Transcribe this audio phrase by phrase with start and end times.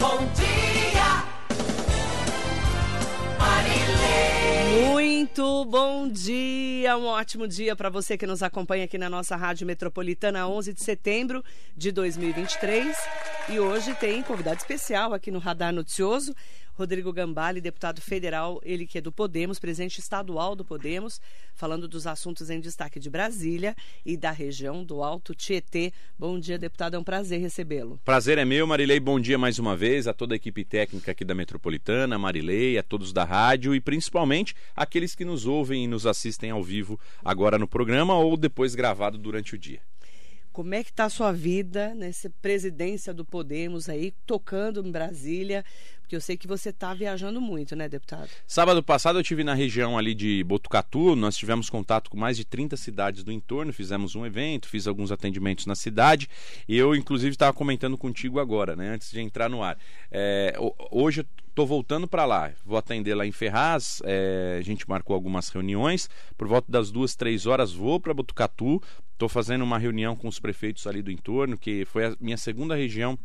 [0.00, 0.80] Bom dia.
[4.90, 9.66] Muito bom dia, um ótimo dia para você que nos acompanha aqui na nossa Rádio
[9.66, 11.44] Metropolitana, 11 de setembro
[11.76, 12.96] de 2023.
[13.50, 16.34] E hoje tem convidado especial aqui no Radar Noticioso.
[16.80, 21.20] Rodrigo Gambale, deputado federal, ele que é do Podemos, presidente estadual do Podemos,
[21.54, 25.92] falando dos assuntos em destaque de Brasília e da região do Alto Tietê.
[26.18, 28.00] Bom dia, deputado, é um prazer recebê-lo.
[28.02, 28.98] Prazer é meu, Marilei.
[28.98, 32.82] Bom dia mais uma vez a toda a equipe técnica aqui da Metropolitana, Marilei, a
[32.82, 37.58] todos da rádio e principalmente aqueles que nos ouvem e nos assistem ao vivo agora
[37.58, 39.89] no programa ou depois gravado durante o dia.
[40.52, 45.64] Como é que está a sua vida nessa presidência do Podemos aí, tocando em Brasília?
[46.00, 48.28] Porque eu sei que você está viajando muito, né, deputado?
[48.44, 52.44] Sábado passado eu estive na região ali de Botucatu, nós tivemos contato com mais de
[52.44, 56.28] 30 cidades do entorno, fizemos um evento, fiz alguns atendimentos na cidade
[56.68, 59.78] e eu, inclusive, estava comentando contigo agora, né, antes de entrar no ar.
[60.10, 60.52] É,
[60.90, 61.26] hoje eu
[61.60, 66.08] estou voltando para lá, vou atender lá em Ferraz, é, a gente marcou algumas reuniões,
[66.38, 70.38] por volta das duas, três horas vou para Botucatu, estou fazendo uma reunião com os
[70.38, 73.18] prefeitos ali do entorno, que foi a minha segunda região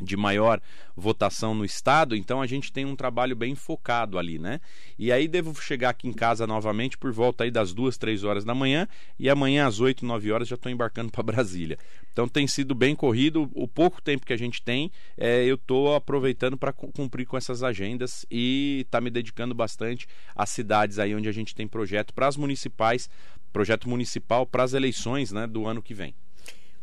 [0.00, 0.60] de maior
[0.96, 4.60] votação no estado, então a gente tem um trabalho bem focado ali, né?
[4.98, 8.44] E aí devo chegar aqui em casa novamente por volta aí das duas, três horas
[8.44, 8.88] da manhã
[9.18, 11.78] e amanhã às oito, nove horas já estou embarcando para Brasília.
[12.12, 15.94] Então tem sido bem corrido, o pouco tempo que a gente tem, é, eu estou
[15.94, 21.28] aproveitando para cumprir com essas agendas e tá me dedicando bastante às cidades aí onde
[21.28, 23.08] a gente tem projeto para as municipais,
[23.52, 26.14] projeto municipal para as eleições, né, do ano que vem.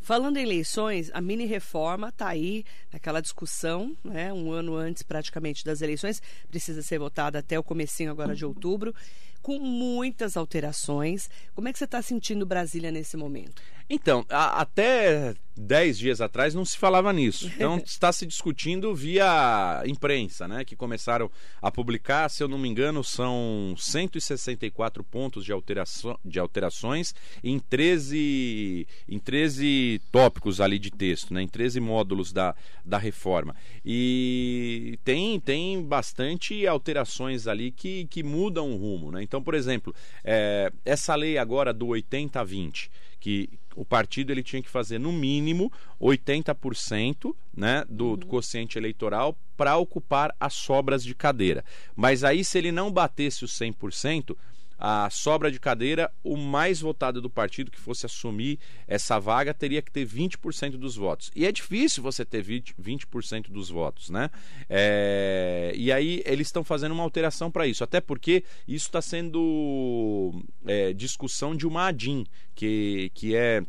[0.06, 4.32] Falando em eleições, a mini reforma está aí naquela discussão, né?
[4.32, 8.94] Um ano antes praticamente das eleições, precisa ser votada até o comecinho agora de outubro,
[9.42, 11.28] com muitas alterações.
[11.56, 13.64] Como é que você está sentindo Brasília nesse momento?
[13.90, 17.48] Então, a, até 10 dias atrás não se falava nisso.
[17.56, 20.66] Então está se discutindo via imprensa, né?
[20.66, 26.40] Que começaram a publicar, se eu não me engano, são 164 pontos de, alteração, de
[26.40, 31.42] alterações em 13, em 13 tópicos ali de texto, né?
[31.42, 33.56] Em 13 módulos da, da reforma.
[33.86, 39.24] E tem, tem bastante alterações ali que, que mudam o rumo, né?
[39.24, 42.92] Então, por exemplo, é, essa lei agora do 80 a 20
[43.26, 45.72] que o partido ele tinha que fazer no mínimo
[46.02, 48.18] 80% né, do, uhum.
[48.18, 51.64] do quociente eleitoral para ocupar as sobras de cadeira.
[51.96, 54.36] Mas aí, se ele não batesse os 100%,
[54.78, 59.82] a sobra de cadeira, o mais votado do partido que fosse assumir essa vaga teria
[59.82, 61.32] que ter 20% dos votos.
[61.36, 63.08] E é difícil você ter 20%, 20
[63.52, 64.30] dos votos, né?
[64.70, 65.72] É...
[65.76, 70.94] E aí eles estão fazendo uma alteração para isso, até porque isso está sendo é,
[70.94, 73.64] discussão de uma ADIM, que, que é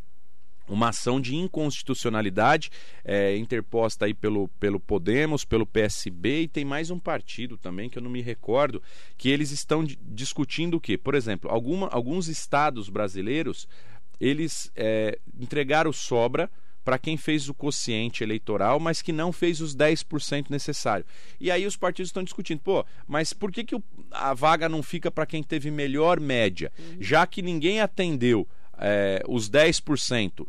[0.69, 2.71] uma ação de inconstitucionalidade
[3.05, 7.99] é, interposta aí pelo, pelo Podemos, pelo PSB e tem mais um partido também que
[7.99, 8.83] eu não me recordo
[9.17, 13.69] que eles estão discutindo o que, por exemplo, alguma, alguns estados brasileiros
[14.21, 16.51] eles é, entregaram sobra
[16.87, 21.05] para quem fez o quociente eleitoral, mas que não fez os 10% necessário.
[21.41, 23.77] E aí os partidos estão discutindo, pô, mas por que, que
[24.13, 26.73] a vaga não fica para quem teve melhor média?
[26.79, 26.97] Uhum.
[27.01, 28.47] Já que ninguém atendeu
[28.79, 30.47] é, os 10%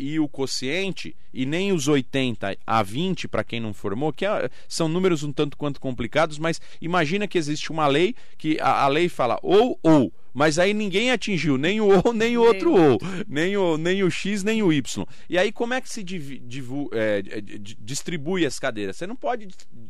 [0.00, 4.48] e o quociente, e nem os 80 a 20 para quem não formou, que é,
[4.66, 8.88] são números um tanto quanto complicados, mas imagina que existe uma lei que a, a
[8.88, 12.98] lei fala ou ou mas aí ninguém atingiu nem o ou nem o outro ou,
[13.28, 15.06] nem o, nem o X nem o Y.
[15.28, 17.22] E aí como é que se div, divu, é,
[17.78, 18.96] distribui as cadeiras?
[18.96, 19.48] Você não pode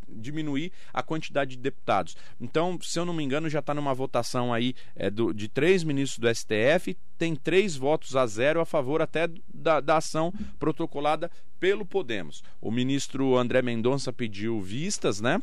[0.09, 2.17] diminuir a quantidade de deputados.
[2.41, 5.83] Então, se eu não me engano, já está numa votação aí é, do, de três
[5.85, 11.31] ministros do STF, tem três votos a zero a favor até da, da ação protocolada
[11.59, 12.43] pelo Podemos.
[12.61, 15.41] O ministro André Mendonça pediu vistas, né?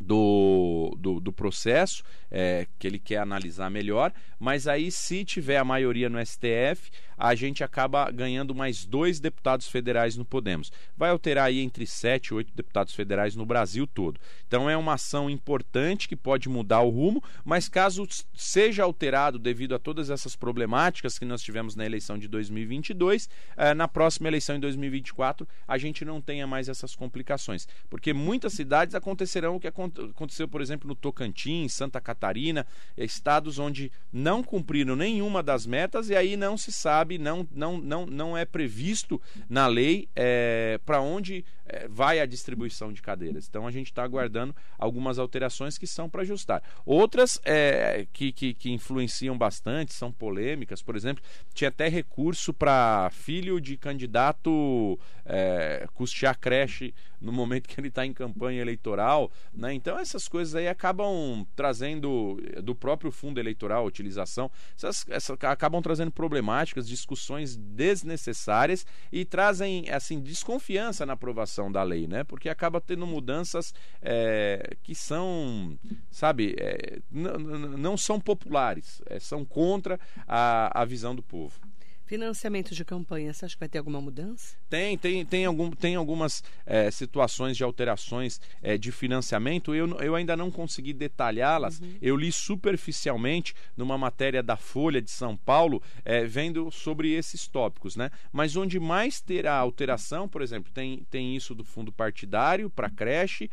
[0.00, 5.64] Do, do, do processo é, que ele quer analisar melhor, mas aí se tiver a
[5.64, 10.70] maioria no STF, a gente acaba ganhando mais dois deputados federais no Podemos.
[10.96, 14.20] Vai alterar aí entre sete e oito deputados federais no Brasil todo.
[14.46, 19.74] Então é uma ação importante que pode mudar o rumo, mas caso seja alterado devido
[19.74, 24.56] a todas essas problemáticas que nós tivemos na eleição de 2022, é, na próxima eleição
[24.56, 29.68] em 2024 a gente não tenha mais essas complicações, porque muitas cidades acontecerão o que
[29.68, 32.66] aconteceu, por exemplo, no Tocantins, Santa Catarina,
[32.96, 37.78] estados onde não cumpriram nenhuma das metas e aí não se sabe sabe, não, não,
[37.78, 41.44] não, não é previsto na lei é, para onde
[41.76, 43.46] é, vai a distribuição de cadeiras.
[43.48, 46.62] Então a gente está aguardando algumas alterações que são para ajustar.
[46.84, 53.10] Outras é, que, que, que influenciam bastante, são polêmicas, por exemplo, tinha até recurso para
[53.10, 59.30] filho de candidato é, custear creche no momento que ele está em campanha eleitoral.
[59.52, 59.74] Né?
[59.74, 66.10] Então essas coisas aí acabam trazendo do próprio fundo eleitoral, utilização, essas, essas acabam trazendo
[66.10, 72.24] problemáticas, discussões desnecessárias e trazem assim desconfiança na aprovação da lei, né?
[72.24, 75.78] Porque acaba tendo mudanças é, que são,
[76.10, 81.60] sabe, é, não são populares, é, são contra a, a visão do povo.
[82.06, 84.54] Financiamento de campanha, você acha que vai ter alguma mudança?
[84.70, 89.74] Tem, tem, tem, algum, tem algumas é, situações de alterações é, de financiamento.
[89.74, 91.80] Eu, eu ainda não consegui detalhá-las.
[91.80, 91.96] Uhum.
[92.00, 97.96] Eu li superficialmente numa matéria da Folha de São Paulo, é, vendo sobre esses tópicos,
[97.96, 98.08] né?
[98.32, 103.50] Mas onde mais terá alteração, por exemplo, tem, tem isso do fundo partidário para creche,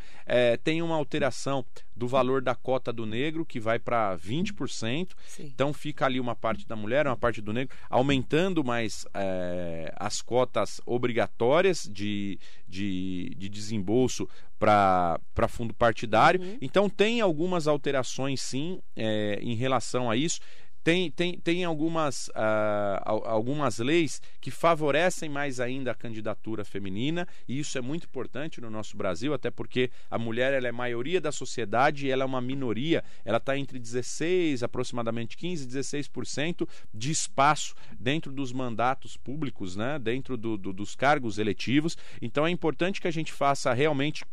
[0.63, 1.65] tem uma alteração
[1.95, 5.09] do valor da cota do negro, que vai para 20%.
[5.25, 5.43] Sim.
[5.45, 10.21] Então fica ali uma parte da mulher, uma parte do negro, aumentando mais é, as
[10.21, 14.27] cotas obrigatórias de, de, de desembolso
[14.59, 16.41] para fundo partidário.
[16.41, 16.57] Uhum.
[16.61, 20.39] Então tem algumas alterações sim é, em relação a isso.
[20.83, 27.57] Tem, tem, tem algumas, uh, algumas leis que favorecem mais ainda a candidatura feminina, e
[27.59, 31.31] isso é muito importante no nosso Brasil, até porque a mulher ela é maioria da
[31.31, 37.73] sociedade e ela é uma minoria, ela está entre 16, aproximadamente 15, 16% de espaço
[37.97, 39.97] dentro dos mandatos públicos, né?
[39.97, 41.97] dentro do, do, dos cargos eletivos.
[42.21, 44.25] Então é importante que a gente faça realmente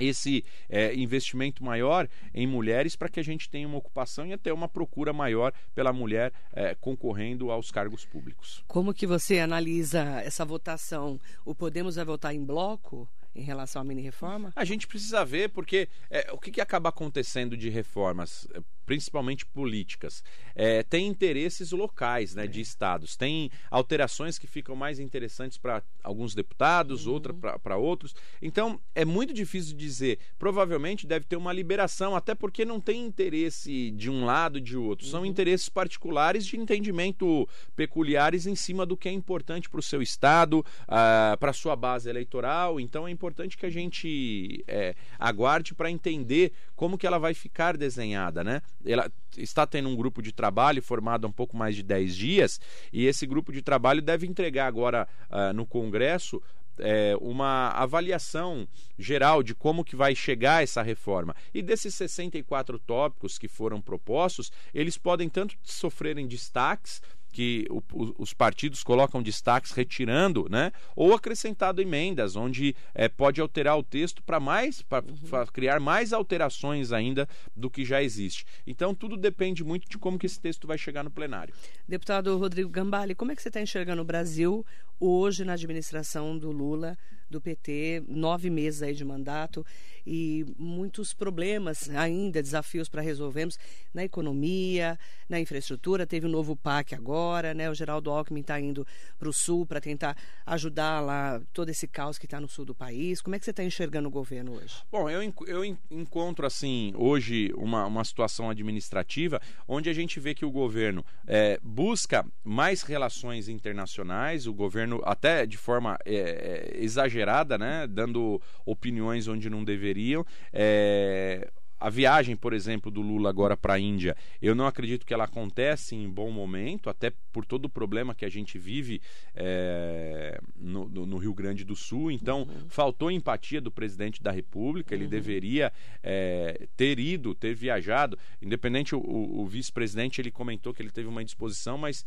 [0.00, 4.52] esse é, investimento maior em mulheres para que a gente tenha uma ocupação e até
[4.52, 8.64] uma procura maior pela mulher é, concorrendo aos cargos públicos.
[8.66, 11.20] Como que você analisa essa votação?
[11.44, 13.08] O Podemos vai votar em bloco?
[13.34, 14.52] em relação à mini reforma?
[14.56, 18.46] A gente precisa ver porque é, o que, que acaba acontecendo de reformas
[18.90, 20.24] principalmente políticas.
[20.52, 26.34] É, tem interesses locais né, de estados, tem alterações que ficam mais interessantes para alguns
[26.34, 27.12] deputados, uhum.
[27.12, 28.16] outra para outros.
[28.42, 30.18] Então é muito difícil dizer.
[30.40, 34.76] Provavelmente deve ter uma liberação, até porque não tem interesse de um lado e de
[34.76, 35.06] outro.
[35.06, 35.26] São uhum.
[35.26, 40.58] interesses particulares de entendimento peculiares em cima do que é importante para o seu estado,
[40.58, 42.80] uh, ah, para a sua base eleitoral.
[42.80, 47.76] Então é importante que a gente é, aguarde para entender como que ela vai ficar
[47.76, 48.60] desenhada, né?
[48.84, 52.60] Ela está tendo um grupo de trabalho formado há um pouco mais de 10 dias
[52.92, 56.42] e esse grupo de trabalho deve entregar agora uh, no Congresso
[56.80, 58.66] é, uma avaliação
[58.98, 61.34] geral de como que vai chegar essa reforma.
[61.52, 67.82] E desses 64 tópicos que foram propostos, eles podem tanto sofrerem destaques que o,
[68.18, 70.72] os partidos colocam destaques retirando, né?
[70.94, 75.46] Ou acrescentado emendas, onde é, pode alterar o texto para mais, para uhum.
[75.52, 78.44] criar mais alterações ainda do que já existe.
[78.66, 81.54] Então tudo depende muito de como que esse texto vai chegar no plenário.
[81.88, 84.64] Deputado Rodrigo Gambale, como é que você está enxergando o Brasil
[84.98, 86.96] hoje na administração do Lula?
[87.30, 89.64] Do PT, nove meses aí de mandato
[90.06, 93.58] e muitos problemas ainda, desafios para resolvermos
[93.94, 94.98] na economia,
[95.28, 96.06] na infraestrutura.
[96.06, 97.70] Teve um novo PAC agora, né?
[97.70, 98.86] O Geraldo Alckmin está indo
[99.18, 102.74] para o sul para tentar ajudar lá todo esse caos que está no sul do
[102.74, 103.20] país.
[103.20, 104.74] Como é que você está enxergando o governo hoje?
[104.90, 110.44] Bom, eu, eu encontro assim hoje uma, uma situação administrativa onde a gente vê que
[110.44, 117.19] o governo é, busca mais relações internacionais, o governo até de forma é, é exagerada
[117.20, 117.86] exagerada, né?
[117.86, 120.24] Dando opiniões onde não deveriam.
[120.52, 125.14] É, a viagem, por exemplo, do Lula agora para a Índia, eu não acredito que
[125.14, 129.00] ela acontece em bom momento, até por todo o problema que a gente vive
[129.34, 132.10] é, no, no, Rio Grande do Sul.
[132.10, 132.68] Então, uhum.
[132.68, 135.10] faltou empatia do presidente da República, ele uhum.
[135.10, 135.72] deveria
[136.02, 138.18] é, ter ido, ter viajado.
[138.42, 142.04] Independente, o, o vice-presidente ele comentou que ele teve uma indisposição, mas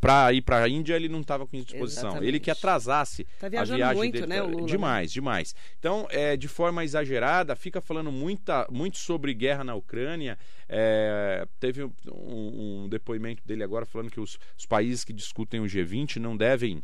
[0.00, 2.10] para ir para a Índia ele não estava com disposição.
[2.10, 2.28] Exatamente.
[2.28, 4.26] Ele que atrasasse tá a viagem muito, dele.
[4.26, 5.14] Né, Lula, demais, né?
[5.14, 5.54] demais.
[5.78, 10.38] Então, é, de forma exagerada, fica falando muita, muito sobre guerra na Ucrânia.
[10.68, 15.64] É, teve um, um, depoimento dele agora falando que os, os países que discutem o
[15.64, 16.82] G20 não devem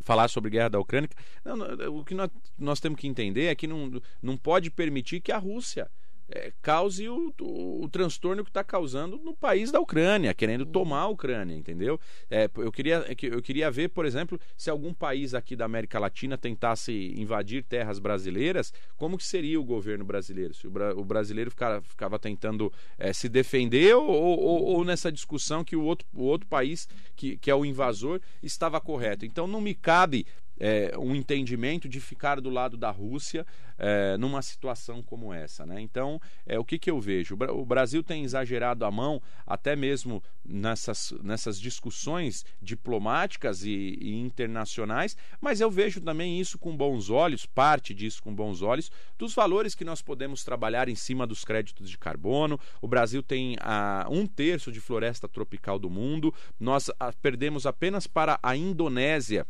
[0.00, 1.10] falar sobre guerra da Ucrânia.
[1.44, 5.20] Não, não, o que nós, nós, temos que entender é que não, não pode permitir
[5.20, 5.90] que a Rússia
[6.30, 10.72] é, cause o, o, o, transtorno que está causando no país da Ucrânia, querendo uhum.
[10.72, 11.98] tomar a Ucrânia, entendeu?
[12.30, 16.36] É, eu, queria, eu queria ver, por exemplo, se algum país aqui da América Latina
[16.36, 20.52] tentasse invadir terras brasileiras, como que seria o governo brasileiro?
[20.54, 25.64] Se o, o brasileiro ficava, ficava tentando é, se defender ou, ou, ou, nessa discussão
[25.64, 29.24] que o outro, o outro país, que, que é o invasor, estava correto.
[29.24, 30.26] Então não me cabe
[30.58, 33.46] é, um entendimento de ficar do lado da Rússia
[33.78, 35.64] é, numa situação como essa.
[35.64, 35.80] Né?
[35.80, 37.36] Então, é, o que, que eu vejo?
[37.50, 45.16] O Brasil tem exagerado a mão, até mesmo nessas, nessas discussões diplomáticas e, e internacionais,
[45.40, 49.74] mas eu vejo também isso com bons olhos, parte disso com bons olhos, dos valores
[49.74, 52.58] que nós podemos trabalhar em cima dos créditos de carbono.
[52.80, 58.06] O Brasil tem a, um terço de floresta tropical do mundo, nós a, perdemos apenas
[58.06, 59.46] para a Indonésia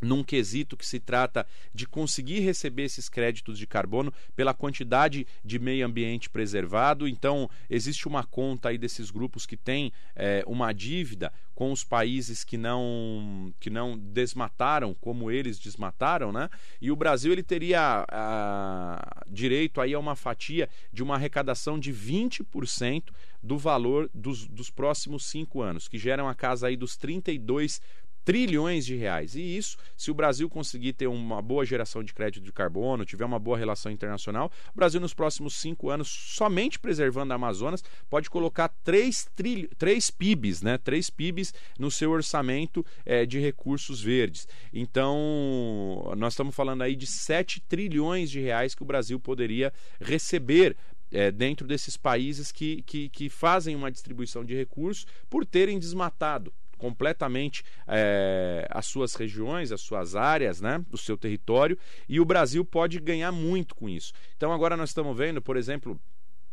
[0.00, 5.58] num quesito que se trata de conseguir receber esses créditos de carbono pela quantidade de
[5.58, 7.08] meio ambiente preservado.
[7.08, 12.42] Então, existe uma conta aí desses grupos que tem é, uma dívida com os países
[12.42, 16.50] que não que não desmataram como eles desmataram, né?
[16.80, 21.92] E o Brasil ele teria a, direito aí a uma fatia de uma arrecadação de
[21.92, 23.04] 20%
[23.42, 27.80] do valor dos, dos próximos cinco anos, que geram a casa aí dos 32
[28.24, 29.34] trilhões de reais.
[29.34, 33.24] E isso, se o Brasil conseguir ter uma boa geração de crédito de carbono, tiver
[33.24, 38.30] uma boa relação internacional, o Brasil nos próximos cinco anos, somente preservando a Amazonas, pode
[38.30, 40.78] colocar três, trilho, três PIBs, né?
[40.78, 44.48] Três PIBs no seu orçamento é, de recursos verdes.
[44.72, 50.76] Então, nós estamos falando aí de 7 trilhões de reais que o Brasil poderia receber
[51.12, 56.52] é, dentro desses países que, que, que fazem uma distribuição de recursos por terem desmatado
[56.76, 61.78] completamente é, as suas regiões, as suas áreas, né, do seu território,
[62.08, 64.12] e o Brasil pode ganhar muito com isso.
[64.36, 66.00] Então agora nós estamos vendo, por exemplo,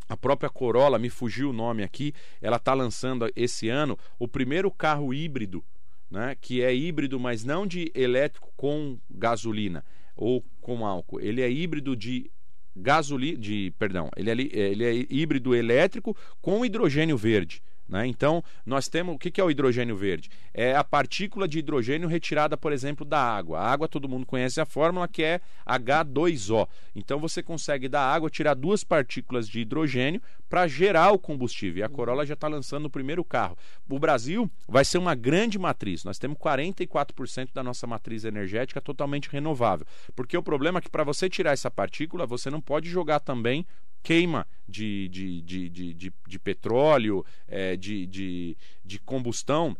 [0.07, 4.69] a própria Corolla, me fugiu o nome aqui, ela está lançando esse ano o primeiro
[4.69, 5.63] carro híbrido,
[6.09, 9.85] né, que é híbrido, mas não de elétrico com gasolina
[10.15, 11.21] ou com álcool.
[11.21, 12.29] Ele é híbrido de
[12.75, 17.61] gasolina, de, perdão, ele é, ele é híbrido elétrico com hidrogênio verde.
[17.91, 18.07] Né?
[18.07, 19.13] Então, nós temos.
[19.13, 20.29] O que é o hidrogênio verde?
[20.53, 23.59] É a partícula de hidrogênio retirada, por exemplo, da água.
[23.59, 26.67] A água, todo mundo conhece a fórmula que é H2O.
[26.95, 31.81] Então, você consegue da água tirar duas partículas de hidrogênio para gerar o combustível.
[31.81, 33.57] E a Corolla já está lançando o primeiro carro.
[33.89, 36.05] O Brasil vai ser uma grande matriz.
[36.05, 39.85] Nós temos 44% da nossa matriz energética totalmente renovável.
[40.15, 43.65] Porque o problema é que para você tirar essa partícula, você não pode jogar também
[44.01, 49.75] queima de, de, de, de, de, de petróleo, é, de, de, de combustão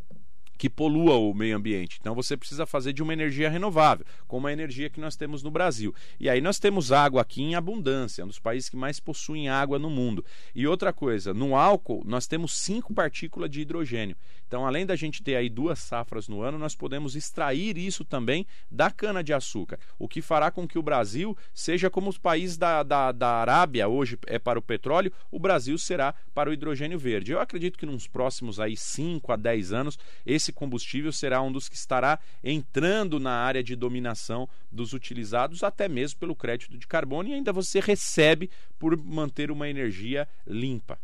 [0.62, 1.98] que polua o meio ambiente.
[2.00, 5.50] Então você precisa fazer de uma energia renovável, como a energia que nós temos no
[5.50, 5.92] Brasil.
[6.20, 9.80] E aí nós temos água aqui em abundância, um dos países que mais possuem água
[9.80, 10.24] no mundo.
[10.54, 14.16] E outra coisa, no álcool nós temos cinco partículas de hidrogênio.
[14.52, 18.46] Então, além da gente ter aí duas safras no ano, nós podemos extrair isso também
[18.70, 23.14] da cana-de-açúcar, o que fará com que o Brasil seja como os países da, da,
[23.14, 27.32] da Arábia, hoje é para o petróleo, o Brasil será para o hidrogênio verde.
[27.32, 31.70] Eu acredito que nos próximos aí 5 a 10 anos, esse combustível será um dos
[31.70, 37.30] que estará entrando na área de dominação dos utilizados, até mesmo pelo crédito de carbono,
[37.30, 41.00] e ainda você recebe por manter uma energia limpa.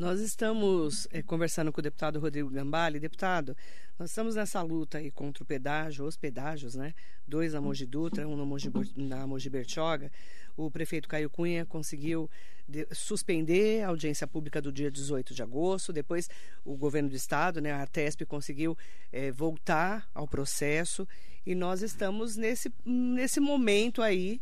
[0.00, 2.98] Nós estamos é, conversando com o deputado Rodrigo Gambale.
[2.98, 3.54] Deputado,
[3.98, 6.94] nós estamos nessa luta aí contra o pedágio, os pedágios, né?
[7.28, 10.10] Dois na Mogi Dutra, um Mogi, na Mogi Bertioga.
[10.56, 12.30] O prefeito Caio Cunha conseguiu
[12.66, 15.92] de, suspender a audiência pública do dia 18 de agosto.
[15.92, 16.30] Depois,
[16.64, 18.78] o governo do estado, né, a Artesp, conseguiu
[19.12, 21.06] é, voltar ao processo.
[21.44, 24.40] E nós estamos nesse, nesse momento aí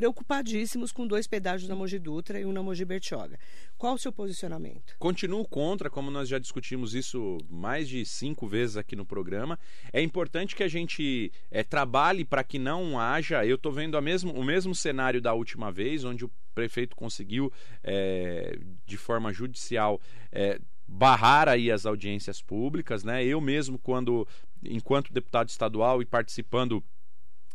[0.00, 3.38] preocupadíssimos com dois pedágios na Mogi Dutra e um na Mogi Bertioga.
[3.76, 4.96] Qual o seu posicionamento?
[4.98, 9.58] Continuo contra, como nós já discutimos isso mais de cinco vezes aqui no programa.
[9.92, 13.44] É importante que a gente é, trabalhe para que não haja.
[13.44, 17.52] Eu estou vendo mesmo, o mesmo cenário da última vez, onde o prefeito conseguiu,
[17.84, 20.00] é, de forma judicial,
[20.32, 23.22] é, barrar aí as audiências públicas, né?
[23.22, 24.26] Eu mesmo, quando,
[24.64, 26.82] enquanto deputado estadual e participando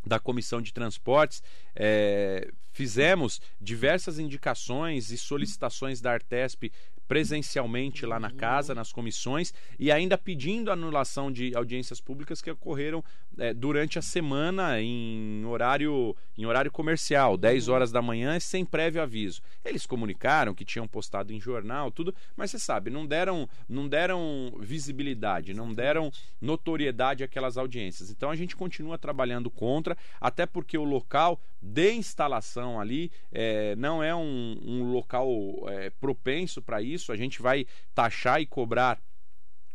[0.05, 1.41] da Comissão de Transportes,
[1.75, 6.71] é, fizemos diversas indicações e solicitações da Artesp
[7.07, 13.03] presencialmente lá na casa, nas comissões, e ainda pedindo anulação de audiências públicas que ocorreram
[13.37, 19.01] é, durante a semana em horário, em horário comercial, 10 horas da manhã, sem prévio
[19.01, 19.41] aviso.
[19.63, 24.53] Eles comunicaram que tinham postado em jornal, tudo, mas você sabe, não deram, não deram
[24.59, 28.09] visibilidade, não deram notoriedade àquelas audiências.
[28.09, 34.03] Então a gente continua trabalhando contra, até porque o local de instalação ali é, não
[34.03, 35.29] é um, um local
[35.67, 36.94] é, propenso para isso.
[37.11, 38.99] A gente vai taxar e cobrar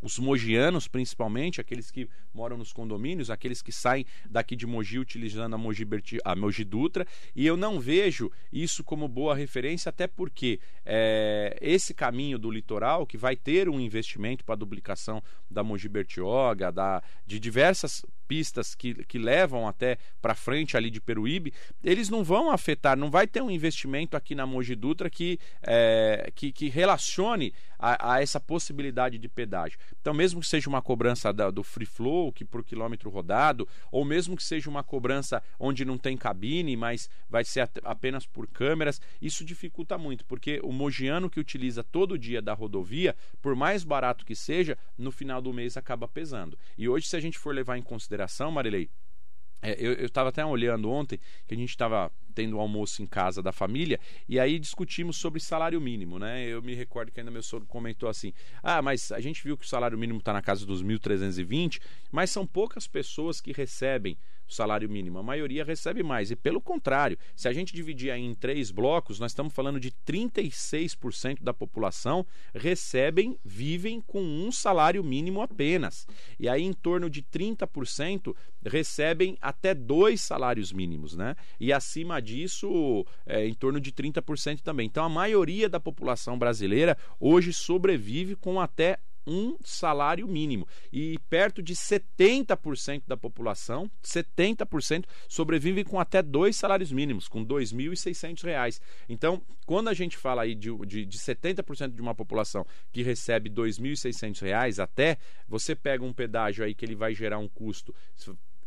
[0.03, 5.55] os mogianos, principalmente, aqueles que moram nos condomínios, aqueles que saem daqui de Mogi utilizando
[5.55, 10.07] a Mogi, Berti, a Mogi Dutra, e eu não vejo isso como boa referência, até
[10.07, 15.63] porque é, esse caminho do litoral, que vai ter um investimento para a duplicação da
[15.63, 21.53] Mogi Bertioga, da, de diversas pistas que, que levam até para frente ali de Peruíbe,
[21.83, 26.31] eles não vão afetar, não vai ter um investimento aqui na Mogi Dutra que, é,
[26.33, 29.81] que, que, relacione a, a, essa possibilidade de pedágio.
[30.01, 34.05] Então, mesmo que seja uma cobrança da, do free flow, que por quilômetro rodado, ou
[34.05, 39.01] mesmo que seja uma cobrança onde não tem cabine, mas vai ser apenas por câmeras,
[39.21, 44.25] isso dificulta muito, porque o mogiano que utiliza todo dia da rodovia, por mais barato
[44.25, 46.57] que seja, no final do mês acaba pesando.
[46.79, 48.20] E hoje, se a gente for levar em consideração,
[48.51, 48.91] Marilei,
[49.63, 53.43] é, eu estava até olhando ontem que a gente estava tendo um almoço em casa
[53.43, 56.45] da família e aí discutimos sobre salário mínimo, né?
[56.47, 58.33] Eu me recordo que ainda meu sogro comentou assim:
[58.63, 62.31] ah, mas a gente viu que o salário mínimo está na casa dos 1.320, mas
[62.31, 64.17] são poucas pessoas que recebem
[64.51, 65.19] o salário mínimo.
[65.19, 66.31] A maioria recebe mais.
[66.31, 71.43] E pelo contrário, se a gente dividir em três blocos, nós estamos falando de 36%
[71.43, 76.07] da população recebem, vivem com um salário mínimo apenas.
[76.39, 78.35] E aí em torno de 30%
[78.67, 81.37] recebem até dois salários mínimos, né?
[81.59, 84.87] E acima disso, é, em torno de 30% também.
[84.87, 90.67] Então a maioria da população brasileira hoje sobrevive com até um salário mínimo.
[90.93, 97.47] E perto de 70% da população, 70% sobrevive com até dois salários mínimos, com R$
[97.47, 98.81] 2.600.
[99.09, 103.49] Então, quando a gente fala aí de, de, de 70% de uma população que recebe
[103.49, 107.95] R$ 2.600 até, você pega um pedágio aí que ele vai gerar um custo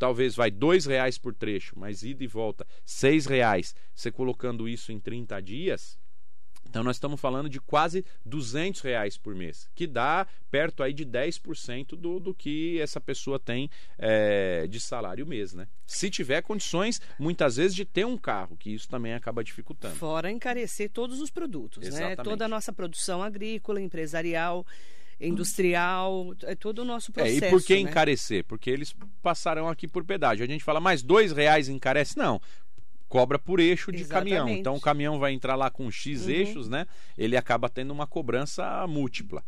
[0.03, 3.73] talvez vai dois reais por trecho, mas ida e volta seis reais.
[3.95, 5.97] Você colocando isso em 30 dias,
[6.67, 11.05] então nós estamos falando de quase 200 reais por mês, que dá perto aí de
[11.05, 15.69] 10% do, do que essa pessoa tem é, de salário mês, né?
[15.85, 19.95] Se tiver condições, muitas vezes, de ter um carro, que isso também acaba dificultando.
[19.95, 22.17] Fora encarecer todos os produtos, Exatamente.
[22.17, 22.23] né?
[22.25, 24.65] Toda a nossa produção agrícola, empresarial
[25.19, 27.45] industrial, é todo o nosso processo.
[27.45, 27.81] É, e por que né?
[27.81, 28.43] encarecer?
[28.45, 30.43] Porque eles passarão aqui por pedágio.
[30.43, 32.17] A gente fala, mais dois reais encarece?
[32.17, 32.41] Não
[33.13, 34.35] cobra por eixo de Exatamente.
[34.35, 34.57] caminhão.
[34.57, 36.31] Então o caminhão vai entrar lá com X uhum.
[36.31, 36.87] eixos, né?
[37.15, 39.43] Ele acaba tendo uma cobrança múltipla.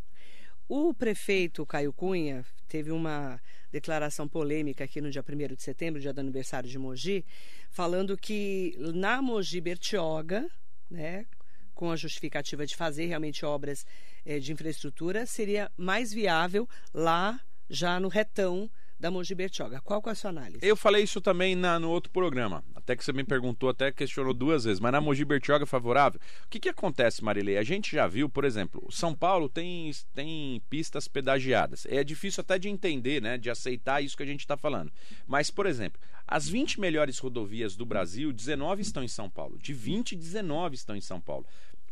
[0.68, 3.40] O prefeito Caio Cunha teve uma
[3.72, 7.24] declaração polêmica aqui no dia 1 de setembro, dia do aniversário de Mogi,
[7.68, 10.48] falando que na Mogi Bertioga,
[10.88, 11.26] né,
[11.74, 13.84] com a justificativa de fazer realmente obras
[14.26, 19.80] eh, de infraestrutura, seria mais viável lá já no retão da Mogi Bertioga.
[19.82, 20.58] Qual é a sua análise?
[20.62, 22.64] Eu falei isso também na, no outro programa.
[22.74, 24.80] Até que você me perguntou, até questionou duas vezes.
[24.80, 26.20] Mas na Mogi Bertioga é favorável?
[26.44, 27.58] O que, que acontece, Marilei?
[27.58, 31.86] A gente já viu, por exemplo, São Paulo tem, tem pistas pedagiadas.
[31.86, 33.36] É difícil até de entender, né?
[33.36, 34.90] De aceitar isso que a gente está falando.
[35.26, 39.58] Mas, por exemplo, as 20 melhores rodovias do Brasil, 19 estão em São Paulo.
[39.58, 41.46] De 20, 19 estão em São Paulo.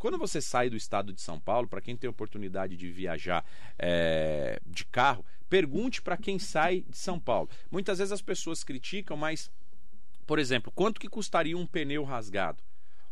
[0.05, 3.43] Quando você sai do estado de São Paulo, para quem tem oportunidade de viajar
[3.79, 7.49] é, de carro, pergunte para quem sai de São Paulo.
[7.71, 9.51] Muitas vezes as pessoas criticam, mas,
[10.27, 12.63] por exemplo, quanto que custaria um pneu rasgado?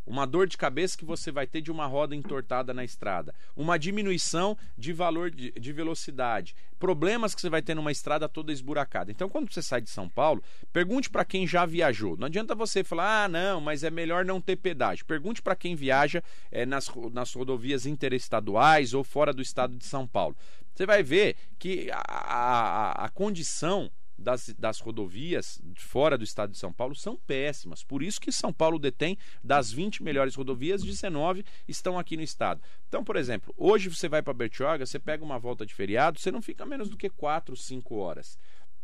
[0.06, 3.78] Uma dor de cabeça que você vai ter de uma roda entortada na estrada, uma
[3.78, 9.10] diminuição de valor de, de, velocidade, problemas que você vai ter numa estrada toda esburacada.
[9.10, 12.16] Então, quando você sai de São Paulo, pergunte para quem já viajou.
[12.16, 15.06] Não adianta você falar, ah, não, mas é melhor não ter pedágio.
[15.06, 20.06] Pergunte para quem viaja é, nas, nas rodovias interestaduais ou fora do estado de São
[20.06, 20.36] Paulo.
[20.74, 26.58] Você vai ver que a, a, a condição das, das rodovias fora do estado de
[26.58, 27.82] São Paulo são péssimas.
[27.82, 32.60] Por isso que São Paulo detém das 20 melhores rodovias, 19 estão aqui no estado.
[32.88, 36.30] Então, por exemplo, hoje você vai para Bertioga, você pega uma volta de feriado, você
[36.30, 38.38] não fica menos do que 4, 5 horas.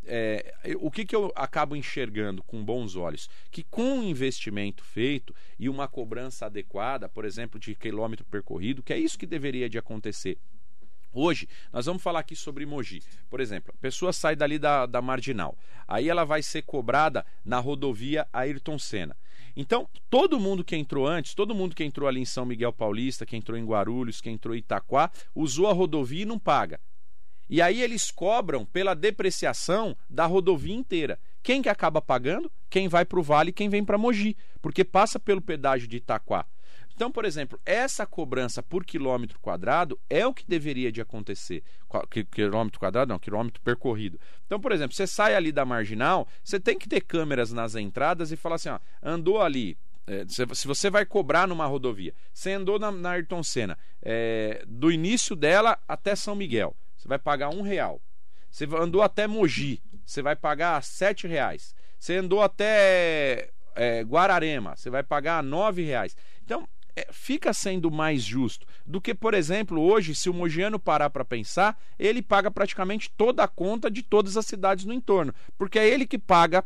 [0.05, 3.29] É, o que, que eu acabo enxergando com bons olhos?
[3.51, 8.93] Que com um investimento feito e uma cobrança adequada, por exemplo, de quilômetro percorrido, que
[8.93, 10.37] é isso que deveria de acontecer
[11.11, 13.01] Hoje, nós vamos falar aqui sobre Mogi.
[13.29, 15.57] Por exemplo, a pessoa sai dali da, da Marginal.
[15.87, 19.17] Aí ela vai ser cobrada na rodovia Ayrton Senna.
[19.55, 23.25] Então, todo mundo que entrou antes, todo mundo que entrou ali em São Miguel Paulista,
[23.25, 26.79] que entrou em Guarulhos, que entrou em Itaquá, usou a rodovia e não paga.
[27.49, 31.19] E aí eles cobram pela depreciação da rodovia inteira.
[31.41, 32.51] Quem que acaba pagando?
[32.69, 35.97] Quem vai para o Vale e quem vem para Mogi, porque passa pelo pedágio de
[35.97, 36.45] Itaquá.
[36.99, 41.63] Então, por exemplo, essa cobrança por quilômetro quadrado é o que deveria de acontecer.
[42.29, 44.19] Quilômetro quadrado, não, quilômetro percorrido.
[44.45, 48.33] Então, por exemplo, você sai ali da marginal, você tem que ter câmeras nas entradas
[48.33, 52.77] e falar assim, ó, andou ali, é, se você vai cobrar numa rodovia, você andou
[52.77, 57.61] na, na Ayrton Senna, é, do início dela até São Miguel, você vai pagar um
[57.61, 58.01] real.
[58.51, 61.73] Você andou até Mogi, você vai pagar sete reais.
[61.97, 66.13] Você andou até é, Guararema, você vai pagar nove reais.
[66.43, 71.09] Então, é, fica sendo mais justo do que, por exemplo, hoje, se o mogiano parar
[71.09, 75.79] para pensar, ele paga praticamente toda a conta de todas as cidades no entorno, porque
[75.79, 76.63] é ele que paga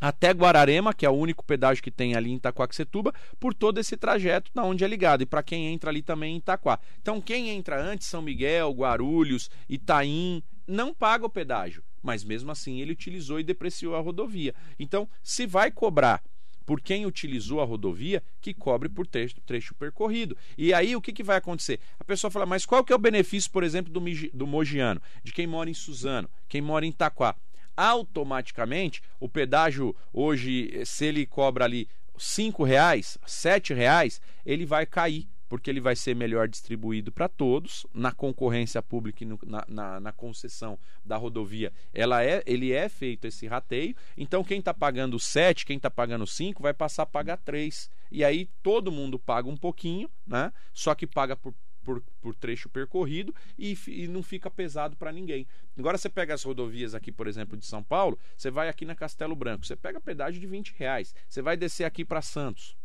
[0.00, 3.96] até Guararema, que é o único pedágio que tem ali em Itaquaquecetuba, por todo esse
[3.96, 6.78] trajeto da onde é ligado e para quem entra ali também em Itaquá.
[7.00, 12.80] Então quem entra antes, São Miguel, Guarulhos, Itaim, não paga o pedágio, mas mesmo assim
[12.80, 14.54] ele utilizou e depreciou a rodovia.
[14.78, 16.22] Então, se vai cobrar
[16.68, 20.36] por quem utilizou a rodovia, que cobre por trecho, trecho percorrido.
[20.58, 21.80] E aí o que, que vai acontecer?
[21.98, 24.02] A pessoa fala, mas qual que é o benefício, por exemplo, do,
[24.34, 27.34] do mogiano, de quem mora em Suzano, quem mora em Itaquá?
[27.74, 35.28] automaticamente o pedágio hoje, se ele cobra ali cinco reais, sete reais, ele vai cair
[35.48, 40.00] porque ele vai ser melhor distribuído para todos na concorrência pública e no, na, na,
[40.00, 41.72] na, concessão da rodovia.
[41.92, 43.96] Ela é, ele é feito esse rateio.
[44.16, 47.90] Então quem está pagando 7, quem está pagando 5, vai passar a pagar 3.
[48.10, 50.52] E aí todo mundo paga um pouquinho, né?
[50.72, 51.54] Só que paga por
[51.88, 55.46] por, por trecho percorrido e, e não fica pesado para ninguém.
[55.78, 58.94] Agora você pega as rodovias aqui, por exemplo, de São Paulo, você vai aqui na
[58.94, 62.76] Castelo Branco, você pega pedágio de 20 reais, você vai descer aqui para Santos,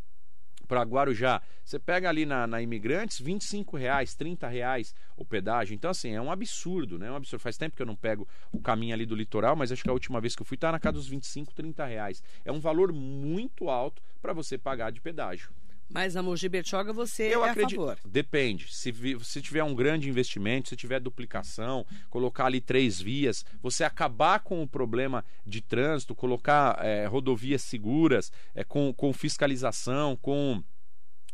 [0.74, 5.76] para Guarujá, você pega ali na, na Imigrantes, 25 reais, 30 reais o pedágio.
[5.76, 7.10] Então, assim, é um absurdo, né?
[7.10, 7.44] É um absurdo.
[7.44, 9.94] Faz tempo que eu não pego o caminho ali do litoral, mas acho que a
[9.94, 12.24] última vez que eu fui tá na casa dos 25, 30 reais.
[12.44, 15.52] É um valor muito alto para você pagar de pedágio.
[15.94, 18.00] Mas a Mogi Bertioga você eu é acredito, a favor?
[18.04, 18.74] Depende.
[18.74, 18.92] Se,
[19.24, 24.64] se tiver um grande investimento, se tiver duplicação, colocar ali três vias, você acabar com
[24.64, 30.64] o problema de trânsito, colocar é, rodovias seguras, é, com, com fiscalização, com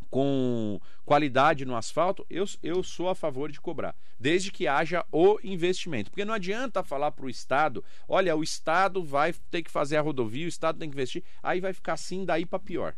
[0.10, 5.40] com qualidade no asfalto, eu, eu sou a favor de cobrar, desde que haja o
[5.44, 6.10] investimento.
[6.10, 10.02] Porque não adianta falar para o Estado: olha, o Estado vai ter que fazer a
[10.02, 12.96] rodovia, o Estado tem que investir, aí vai ficar assim daí para pior.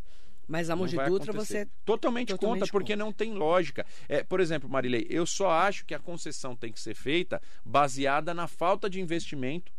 [0.52, 1.66] Mas a Mogi Dutra você.
[1.86, 3.86] Totalmente, totalmente conta, porque não tem lógica.
[4.10, 8.34] É, por exemplo, Marilei, eu só acho que a concessão tem que ser feita baseada
[8.34, 9.72] na falta de investimento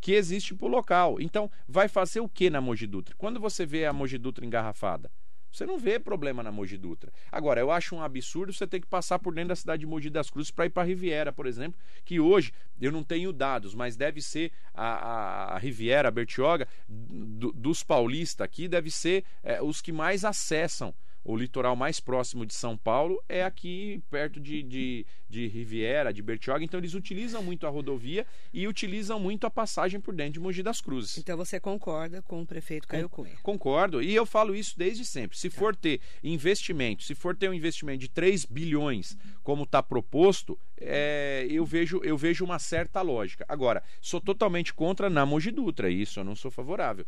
[0.00, 1.20] que existe para o local.
[1.20, 3.14] Então, vai fazer o que na Mogi Dutra?
[3.18, 5.10] Quando você vê a Mogi Dutra engarrafada?
[5.52, 7.12] Você não vê problema na Mogi Dutra.
[7.30, 10.08] Agora, eu acho um absurdo você ter que passar por dentro da cidade de Mogi
[10.08, 13.94] das Cruzes para ir para Riviera, por exemplo, que hoje eu não tenho dados, mas
[13.94, 19.62] deve ser a, a, a Riviera, a Bertioga, do, dos paulistas aqui, deve ser é,
[19.62, 24.62] os que mais acessam o litoral mais próximo de São Paulo é aqui perto de,
[24.62, 26.64] de, de, Riviera, de Bertioga.
[26.64, 30.62] Então eles utilizam muito a rodovia e utilizam muito a passagem por dentro de Mogi
[30.62, 31.18] das Cruzes.
[31.18, 33.36] Então você concorda com o prefeito Caio Cunha?
[33.42, 34.02] Concordo.
[34.02, 35.38] E eu falo isso desde sempre.
[35.38, 35.58] Se tá.
[35.58, 41.46] for ter investimento, se for ter um investimento de 3 bilhões, como está proposto, é,
[41.48, 43.44] eu, vejo, eu vejo uma certa lógica.
[43.48, 45.88] Agora, sou totalmente contra na Mogi Dutra.
[45.88, 47.06] Isso eu não sou favorável.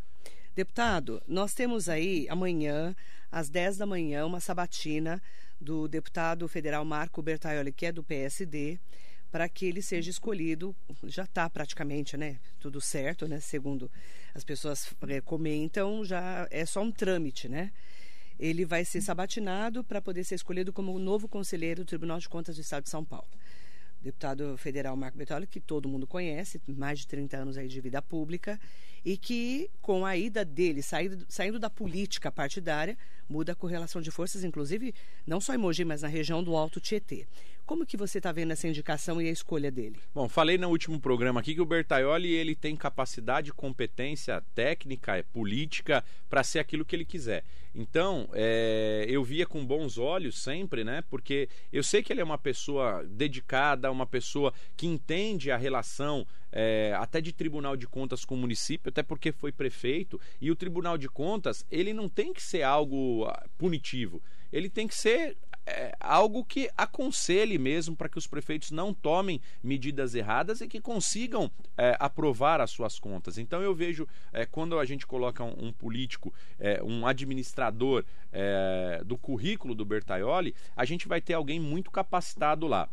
[0.55, 2.95] Deputado, nós temos aí amanhã,
[3.31, 5.21] às 10 da manhã, uma sabatina
[5.61, 8.79] do deputado federal Marco Bertaioli, que é do PSD,
[9.33, 10.73] para que ele seja escolhido.
[11.03, 12.39] Já está praticamente, né?
[12.61, 13.41] Tudo certo, né?
[13.41, 13.91] Segundo
[14.33, 17.73] as pessoas é, comentam, já é só um trâmite, né?
[18.39, 22.55] Ele vai ser sabatinado para poder ser escolhido como novo conselheiro do Tribunal de Contas
[22.55, 23.29] do Estado de São Paulo
[24.05, 28.03] deputado federal Marco Bertoli, que todo mundo conhece, mais de 30 anos aí de vida
[28.03, 28.61] pública,
[29.05, 32.97] e que com a ida dele, saindo, saindo da política partidária,
[33.29, 34.95] muda a correlação de forças, inclusive
[35.27, 37.27] não só em Mogi, mas na região do Alto Tietê.
[37.67, 39.97] Como que você está vendo essa indicação e a escolha dele?
[40.15, 45.23] Bom, falei no último programa aqui que o Bertaioli ele tem capacidade, competência técnica, é
[45.23, 47.43] política para ser aquilo que ele quiser.
[47.75, 51.03] Então, é, eu via com bons olhos sempre, né?
[51.09, 56.27] Porque eu sei que ele é uma pessoa dedicada, uma pessoa que entende a relação
[56.55, 60.57] é, até de Tribunal de Contas com o município, até porque foi prefeito, e o
[60.57, 65.37] Tribunal de Contas, ele não tem que ser algo ah, punitivo, ele tem que ser
[65.67, 70.81] é, algo que aconselhe mesmo para que os prefeitos não tomem medidas erradas e que
[70.81, 73.37] consigam é, aprovar as suas contas.
[73.37, 79.03] Então eu vejo é, quando a gente coloca um, um político, é, um administrador é,
[79.05, 82.89] do currículo do Bertaioli, a gente vai ter alguém muito capacitado lá.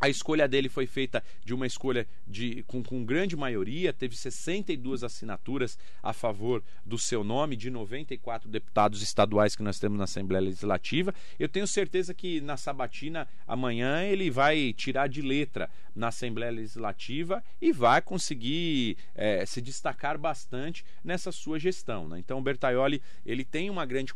[0.00, 5.02] A escolha dele foi feita de uma escolha de, com, com grande maioria, teve 62
[5.02, 10.44] assinaturas a favor do seu nome, de 94 deputados estaduais que nós temos na Assembleia
[10.44, 11.12] Legislativa.
[11.38, 17.42] Eu tenho certeza que na sabatina amanhã ele vai tirar de letra na Assembleia Legislativa
[17.60, 22.08] e vai conseguir é, se destacar bastante nessa sua gestão.
[22.08, 22.20] Né?
[22.20, 24.14] Então o Bertaioli ele tem uma grande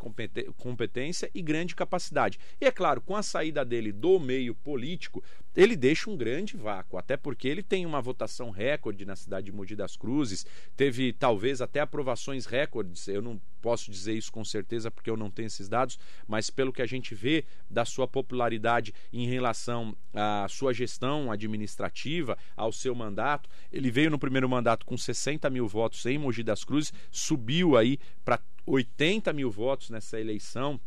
[0.57, 2.39] competência e grande capacidade.
[2.61, 5.23] E é claro, com a saída dele do meio político,
[5.55, 9.53] ele deixa um grande vácuo, até porque ele tem uma votação recorde na cidade de
[9.53, 14.91] Mogi das Cruzes, teve talvez até aprovações recordes, eu não posso dizer isso com certeza
[14.91, 18.93] porque eu não tenho esses dados, mas pelo que a gente vê da sua popularidade
[19.13, 24.97] em relação à sua gestão administrativa, ao seu mandato, ele veio no primeiro mandato com
[24.97, 30.81] 60 mil votos em Mogi das Cruzes, subiu aí para 80 mil votos nessa eleição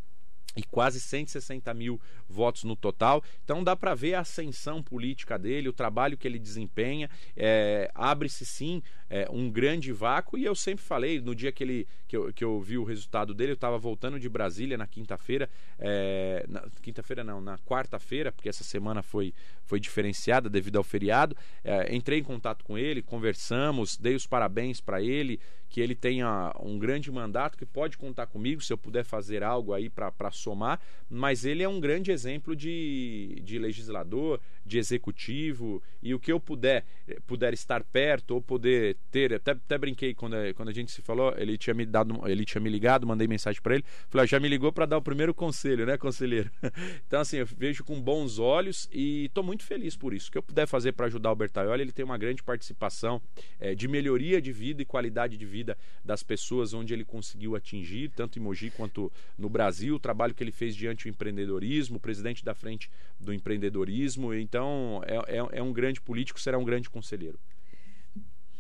[0.56, 3.24] e quase 160 mil votos no total.
[3.44, 7.10] Então dá para ver a ascensão política dele, o trabalho que ele desempenha.
[7.36, 11.88] É, Abre-se sim é, um grande vácuo e eu sempre falei, no dia que, ele,
[12.08, 15.50] que, eu, que eu vi o resultado dele, eu estava voltando de Brasília na quinta-feira,
[15.78, 16.46] é,
[16.82, 21.36] quinta-feira não, na quarta-feira, porque essa semana foi, foi diferenciada devido ao feriado.
[21.64, 25.40] É, entrei em contato com ele, conversamos, dei os parabéns para ele,
[25.70, 29.74] que ele tenha um grande mandato, que pode contar comigo se eu puder fazer algo
[29.74, 36.14] aí para somar, mas ele é um grande exemplo de, de legislador, de executivo, e
[36.14, 36.84] o que eu puder,
[37.28, 41.34] puder estar perto ou poder ter, até, até brinquei quando, quando a gente se falou,
[41.38, 44.48] ele tinha me dado, ele tinha me ligado, mandei mensagem para ele, falei, já me
[44.48, 46.50] ligou para dar o primeiro conselho, né, conselheiro?
[47.06, 50.30] então assim, eu vejo com bons olhos e estou muito feliz por isso.
[50.30, 53.22] O que eu puder fazer para ajudar o Bertaioli, ele tem uma grande participação
[53.60, 58.10] é, de melhoria de vida e qualidade de vida das pessoas onde ele conseguiu atingir,
[58.16, 62.44] tanto em Mogi quanto no Brasil, o trabalho que ele fez diante do empreendedorismo, presidente
[62.44, 64.55] da frente do empreendedorismo, então
[65.06, 67.40] é, é, é um grande político, será um grande conselheiro.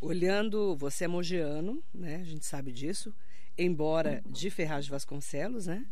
[0.01, 2.17] Olhando, você é mogiano, né?
[2.17, 3.13] A gente sabe disso,
[3.58, 5.86] embora de Ferraz de Vasconcelos, né?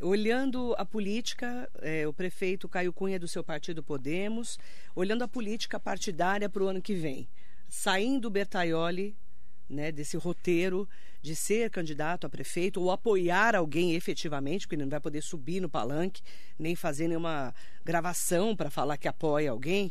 [0.00, 4.58] Olhando a política, é, o prefeito Caio Cunha é do seu partido Podemos,
[4.94, 7.28] olhando a política partidária para o ano que vem,
[7.68, 9.16] saindo Bertaioli
[9.68, 10.88] né, desse roteiro
[11.22, 15.60] de ser candidato a prefeito ou apoiar alguém efetivamente, porque ele não vai poder subir
[15.60, 16.22] no palanque,
[16.58, 19.90] nem fazer nenhuma gravação para falar que apoia alguém.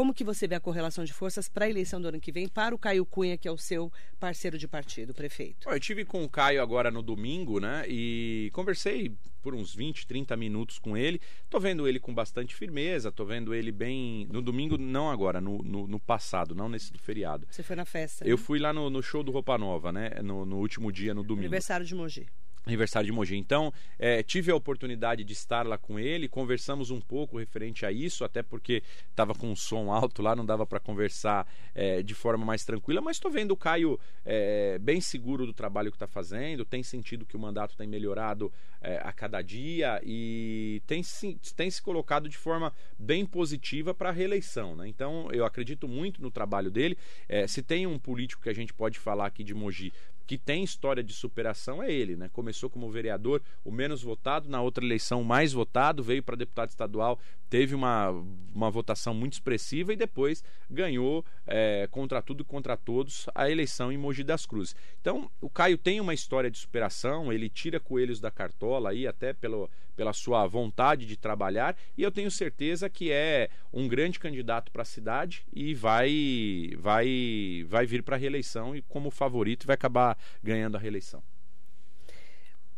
[0.00, 2.48] Como que você vê a correlação de forças para a eleição do ano que vem
[2.48, 5.68] para o Caio Cunha, que é o seu parceiro de partido, prefeito?
[5.68, 7.84] Eu tive com o Caio agora no domingo, né?
[7.86, 11.20] E conversei por uns 20, 30 minutos com ele.
[11.50, 14.26] Tô vendo ele com bastante firmeza, tô vendo ele bem.
[14.32, 17.46] No domingo, não agora, no, no, no passado, não nesse do feriado.
[17.50, 18.24] Você foi na festa?
[18.24, 18.42] Eu né?
[18.42, 20.12] fui lá no, no, show do Roupa Nova, né?
[20.24, 21.44] No, no último dia, no domingo.
[21.44, 22.26] Aniversário de Mogi
[22.66, 23.36] aniversário de Mogi.
[23.36, 27.92] Então, é, tive a oportunidade de estar lá com ele, conversamos um pouco referente a
[27.92, 32.14] isso, até porque estava com um som alto lá, não dava para conversar é, de
[32.14, 36.06] forma mais tranquila, mas estou vendo o Caio é, bem seguro do trabalho que está
[36.06, 41.38] fazendo, tem sentido que o mandato tem melhorado é, a cada dia e tem se,
[41.54, 44.74] tem se colocado de forma bem positiva para a reeleição.
[44.76, 44.88] Né?
[44.88, 46.96] Então, eu acredito muito no trabalho dele.
[47.28, 49.92] É, se tem um político que a gente pode falar aqui de Mogi
[50.30, 52.30] que tem história de superação é ele, né?
[52.32, 57.18] Começou como vereador, o menos votado, na outra eleição mais votado, veio para deputado estadual,
[57.48, 58.10] teve uma,
[58.54, 63.90] uma votação muito expressiva e depois ganhou é, contra tudo e contra todos a eleição
[63.90, 64.76] em Mogi das Cruzes.
[65.00, 69.32] Então, o Caio tem uma história de superação, ele tira coelhos da cartola aí, até
[69.32, 69.68] pelo,
[70.00, 74.80] pela sua vontade de trabalhar, e eu tenho certeza que é um grande candidato para
[74.80, 80.16] a cidade e vai, vai, vai vir para a reeleição e como favorito vai acabar
[80.42, 81.22] ganhando a reeleição.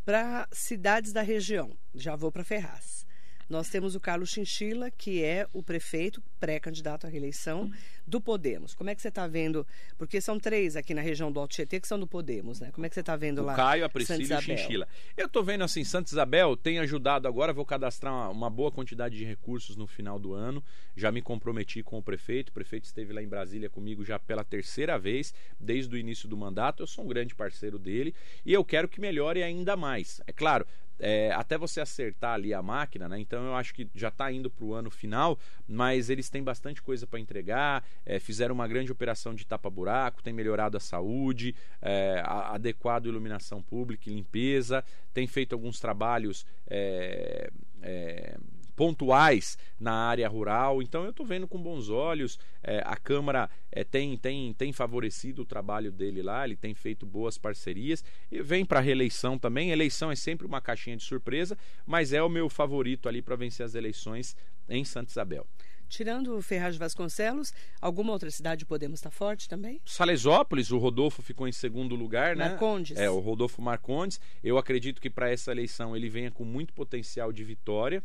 [0.04, 3.06] Para cidades da região, já vou para Ferraz.
[3.52, 7.70] Nós temos o Carlos Chinchila, que é o prefeito pré-candidato à reeleição
[8.06, 8.74] do Podemos.
[8.74, 9.66] Como é que você está vendo?
[9.98, 12.70] Porque são três aqui na região do Alto Tietê que são do Podemos, né?
[12.72, 13.54] Como é que você está vendo o lá?
[13.54, 14.88] Caio, a Priscila e o Chinchila.
[15.14, 19.18] Eu estou vendo assim, Santa Isabel tem ajudado agora, vou cadastrar uma, uma, boa quantidade
[19.18, 20.64] de recursos no final do ano.
[20.96, 22.48] Já me comprometi com o prefeito.
[22.48, 26.38] O prefeito esteve lá em Brasília comigo já pela terceira vez, desde o início do
[26.38, 26.82] mandato.
[26.82, 28.14] Eu sou um grande parceiro dele
[28.46, 30.22] e eu quero que melhore ainda mais.
[30.26, 30.66] É claro,
[30.98, 33.18] é, até você acertar ali a máquina, né?
[33.18, 36.83] Então eu acho que já está indo para o ano final, mas eles têm bastante
[36.83, 37.85] coisa para entregar.
[38.05, 44.09] É, fizeram uma grande operação de tapa-buraco, tem melhorado a saúde, é, adequado iluminação pública
[44.09, 47.50] e limpeza, tem feito alguns trabalhos é,
[47.83, 48.37] é,
[48.76, 50.82] pontuais na área rural.
[50.82, 52.38] Então eu estou vendo com bons olhos.
[52.62, 57.06] É, a Câmara é, tem, tem, tem favorecido o trabalho dele lá, ele tem feito
[57.06, 58.04] boas parcerias.
[58.30, 59.70] E vem para a reeleição também.
[59.70, 61.56] Eleição é sempre uma caixinha de surpresa,
[61.87, 64.37] mas é o meu favorito ali para vencer as eleições
[64.68, 65.46] em Santa Isabel.
[65.92, 69.78] Tirando Ferraz de Vasconcelos, alguma outra cidade Podemos estar forte também?
[69.85, 72.48] Salesópolis, o Rodolfo ficou em segundo lugar, né?
[72.48, 72.96] Marcondes.
[72.96, 74.18] É, o Rodolfo Marcondes.
[74.42, 78.02] Eu acredito que para essa eleição ele venha com muito potencial de vitória.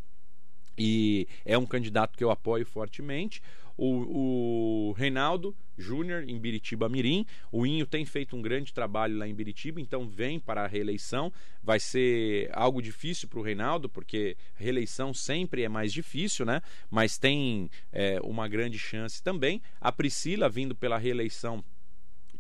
[0.78, 3.42] E é um candidato que eu apoio fortemente.
[3.78, 7.26] O, o Reinaldo Júnior em Biritiba Mirim.
[7.52, 11.32] O Inho tem feito um grande trabalho lá em Biritiba, então vem para a reeleição.
[11.64, 16.62] Vai ser algo difícil para o Reinaldo, porque reeleição sempre é mais difícil, né?
[16.90, 19.62] Mas tem é, uma grande chance também.
[19.80, 21.64] A Priscila vindo pela reeleição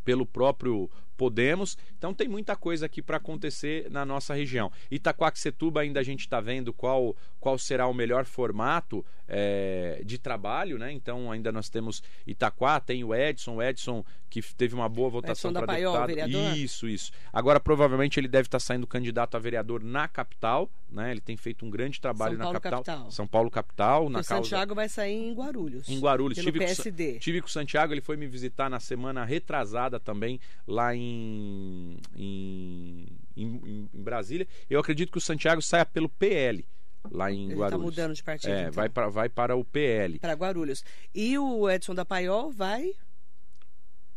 [0.03, 1.77] pelo próprio Podemos.
[1.97, 4.71] Então tem muita coisa aqui para acontecer na nossa região.
[4.91, 10.77] Itaquaquecetuba ainda a gente está vendo qual, qual será o melhor formato é, de trabalho,
[10.77, 10.91] né?
[10.91, 15.51] Então ainda nós temos Itaquá, tem o Edson, o Edson que teve uma boa votação
[15.53, 16.07] para deputado.
[16.07, 16.57] Vereador?
[16.57, 17.11] Isso, isso.
[17.31, 21.11] Agora provavelmente ele deve estar tá saindo candidato a vereador na capital, né?
[21.11, 22.83] Ele tem feito um grande trabalho São na Paulo capital.
[22.83, 23.11] capital.
[23.11, 25.89] São Paulo capital, na o causa Santiago vai sair em Guarulhos.
[25.89, 26.37] em Guarulhos.
[26.37, 27.19] Pelo Tive com, PSD.
[27.19, 33.07] tive com o Santiago, ele foi me visitar na semana retrasada também, lá em, em,
[33.35, 34.47] em, em Brasília.
[34.69, 36.65] Eu acredito que o Santiago saia pelo PL,
[37.11, 37.85] lá em Ele está Guarulhos.
[37.85, 38.51] mudando de partido.
[38.51, 40.83] É, então, vai, pra, vai para o PL, para Guarulhos.
[41.13, 42.91] E o Edson da Paiol vai.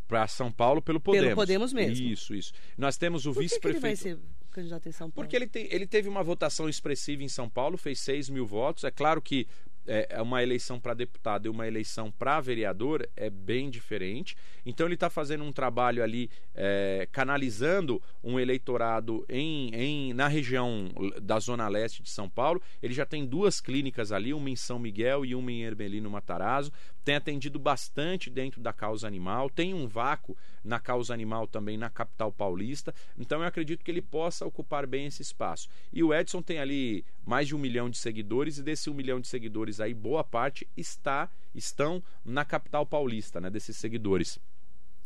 [0.08, 1.34] para São Paulo pelo Podemos.
[1.34, 2.04] Podemos mesmo.
[2.06, 2.52] Isso, isso.
[2.76, 4.20] Nós temos o Por que, que ele vai vice-prefeito.
[4.20, 5.24] ser candidato em São Paulo?
[5.26, 8.82] Porque ele, tem, ele teve uma votação expressiva em São Paulo, fez 6 mil votos.
[8.84, 9.46] É claro que
[9.86, 14.36] é, é uma eleição para deputado e uma eleição para vereador é bem diferente.
[14.64, 20.88] Então ele está fazendo um trabalho ali é, canalizando um eleitorado em, em, na região
[21.22, 22.60] da zona leste de São Paulo.
[22.82, 26.72] Ele já tem duas clínicas ali, uma em São Miguel e uma em Hermelino Matarazzo.
[27.04, 29.48] Tem atendido bastante dentro da causa animal.
[29.48, 32.94] Tem um vácuo na causa animal também na capital paulista.
[33.18, 35.68] Então eu acredito que ele possa ocupar bem esse espaço.
[35.92, 39.20] E o Edson tem ali mais de um milhão de seguidores e desse um milhão
[39.20, 43.50] de seguidores aí boa parte está estão na capital paulista, né?
[43.50, 44.38] Desses seguidores.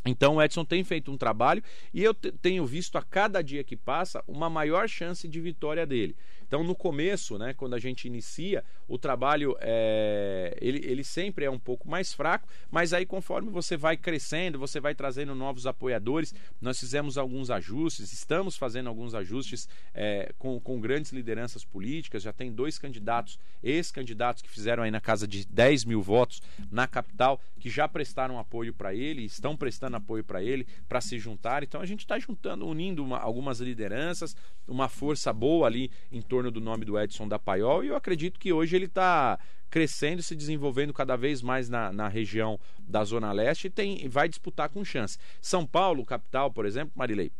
[0.04, 3.76] Então o Edson tem feito um trabalho e eu tenho visto a cada dia que
[3.76, 6.14] passa uma maior chance de vitória dele.
[6.54, 11.50] Então no começo, né, quando a gente inicia, o trabalho é, ele, ele sempre é
[11.50, 16.32] um pouco mais fraco, mas aí conforme você vai crescendo, você vai trazendo novos apoiadores.
[16.60, 22.22] Nós fizemos alguns ajustes, estamos fazendo alguns ajustes é, com, com grandes lideranças políticas.
[22.22, 26.40] Já tem dois candidatos, ex-candidatos que fizeram aí na casa de 10 mil votos
[26.70, 31.18] na capital, que já prestaram apoio para ele, estão prestando apoio para ele, para se
[31.18, 31.64] juntar.
[31.64, 34.36] Então a gente está juntando, unindo uma, algumas lideranças,
[34.68, 38.38] uma força boa ali em torno do nome do Edson da Paiol, e eu acredito
[38.38, 39.38] que hoje ele está
[39.70, 44.28] crescendo, se desenvolvendo cada vez mais na, na região da Zona Leste e tem, vai
[44.28, 45.18] disputar com chance.
[45.40, 47.32] São Paulo, capital, por exemplo, Marilei,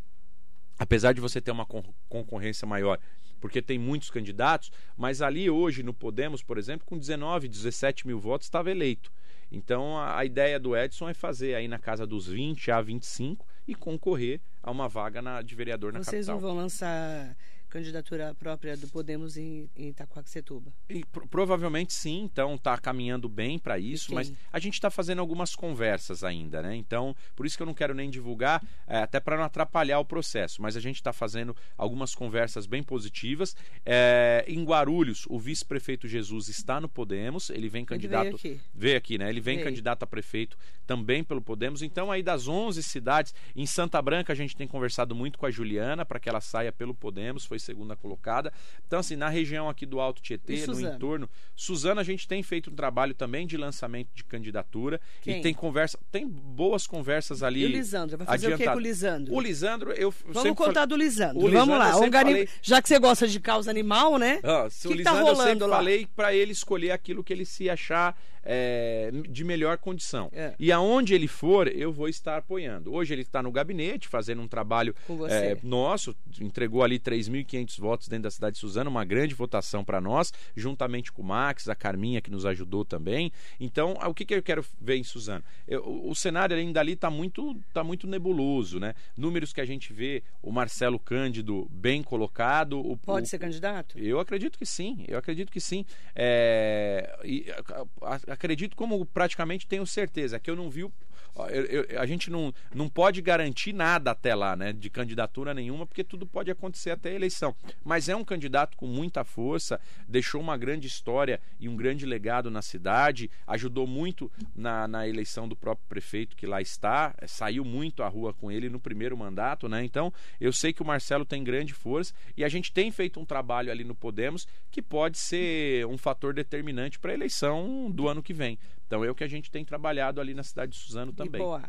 [0.79, 1.67] apesar de você ter uma
[2.09, 2.99] concorrência maior,
[3.40, 8.19] porque tem muitos candidatos, mas ali hoje no Podemos, por exemplo, com 19, 17 mil
[8.19, 9.12] votos, estava eleito.
[9.53, 13.47] Então a, a, ideia do Edson é fazer aí na casa dos 20 a 25
[13.69, 16.35] e concorrer a uma vaga na, de vereador na Vocês capital.
[16.35, 17.37] não vão lançar
[17.74, 20.72] candidatura própria do Podemos em, em Itacoaxetuba?
[20.88, 25.18] E, pro, provavelmente sim, então está caminhando bem para isso, mas a gente está fazendo
[25.18, 26.76] algumas conversas ainda, né?
[26.76, 30.04] Então, por isso que eu não quero nem divulgar, é, até para não atrapalhar o
[30.04, 33.56] processo, mas a gente está fazendo algumas conversas bem positivas.
[33.84, 38.26] É, em Guarulhos, o vice-prefeito Jesus está no Podemos, ele vem candidato.
[38.26, 38.60] Ele veio aqui.
[38.72, 39.28] Veio aqui, né?
[39.28, 39.66] Ele vem Veio.
[39.66, 40.56] candidato a prefeito
[40.87, 41.82] também pelo Podemos.
[41.82, 45.50] Então, aí das 11 cidades, em Santa Branca a gente tem conversado muito com a
[45.50, 48.53] Juliana para que ela saia pelo Podemos, foi segunda colocada.
[48.87, 51.29] Então, assim, na região aqui do Alto Tietê, no entorno.
[51.57, 55.00] Suzana, a gente tem feito um trabalho também de lançamento de candidatura.
[55.22, 55.38] Quem?
[55.38, 57.62] E tem conversa, tem boas conversas ali.
[57.62, 58.18] E o Lisandro?
[58.18, 58.77] Vai fazer o que adiantado.
[58.77, 59.35] com o Lisandro?
[59.35, 61.38] O Lisandro, eu Vamos contar falei- do Lisandro.
[61.38, 61.90] O Lisandro, Vamos lá.
[61.92, 64.40] eu Um garim- falei- Já que você gosta de causa animal, né?
[64.42, 65.77] Ah, se Que o que tá eu rolando sempre lá?
[65.77, 70.28] falei para ele escolher aquilo que ele se achar é, de melhor condição.
[70.33, 70.54] É.
[70.59, 72.92] E aonde ele for, eu vou estar apoiando.
[72.92, 74.94] Hoje ele está no gabinete fazendo um trabalho
[75.30, 80.00] é, nosso, entregou ali 3.500 votos dentro da cidade de Suzano, uma grande votação para
[80.00, 83.33] nós, juntamente com o Max, a Carminha que nos ajudou também.
[83.59, 85.44] Então, o que, que eu quero ver em Suzano?
[85.66, 88.94] Eu- o, o cenário ainda ali está muito, tá muito nebuloso, né?
[89.16, 93.98] Números que a gente vê, o Marcelo Cândido bem colocado, o, Pode o- ser candidato?
[93.98, 95.85] eu acredito que sim, eu acredito que sim.
[96.14, 100.85] É, e, a- a- acredito como praticamente tenho certeza, que eu não vi.
[100.85, 100.92] o-
[101.37, 104.73] eu- eu- a gente não, não pode garantir nada até lá, né?
[104.73, 107.55] De candidatura nenhuma, porque tudo pode acontecer até a eleição.
[107.85, 112.51] Mas é um candidato com muita força, deixou uma grande história e um grande legado
[112.51, 117.64] na cidade, ajudou muito na, na eleição do próprio prefeito que lá está, eh, saiu
[117.64, 119.85] muito à rua com ele no primeiro mandato, né?
[119.85, 123.25] Então, eu sei que o Marcelo tem grande força e a gente tem feito um
[123.25, 128.23] trabalho ali no Podemos que pode ser um fator determinante para a eleição do ano
[128.23, 128.59] que vem.
[128.87, 131.40] Então, é o que a gente tem trabalhado ali na cidade de Suzano também.
[131.40, 131.62] E Poá.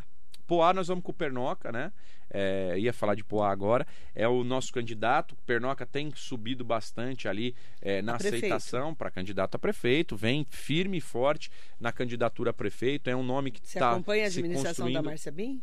[0.46, 1.92] Poá nós vamos com o Pernoca, né?
[2.30, 3.86] É, ia falar de Poá agora.
[4.14, 5.32] É o nosso candidato.
[5.32, 10.16] O Pernoca tem subido bastante ali é, na aceitação para candidato a prefeito.
[10.16, 11.50] Vem firme e forte
[11.80, 13.10] na candidatura a prefeito.
[13.10, 15.60] É um nome que Você está acompanha a administração da Márcia Bin?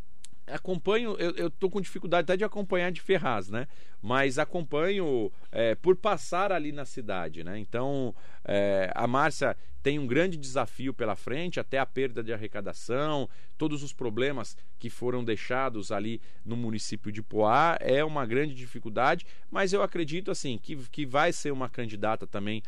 [0.47, 3.67] acompanho, eu, tô com dificuldade até de acompanhar de Ferraz, né?
[4.01, 7.57] Mas acompanho é, por passar ali na cidade, né?
[7.57, 8.13] Então,
[8.43, 13.83] é, a Márcia tem um grande desafio pela frente, até a perda de arrecadação, todos
[13.83, 19.73] os problemas que foram deixados ali no município de Poá, é uma grande dificuldade, mas
[19.73, 22.63] eu acredito, assim, que, que vai ser uma candidata também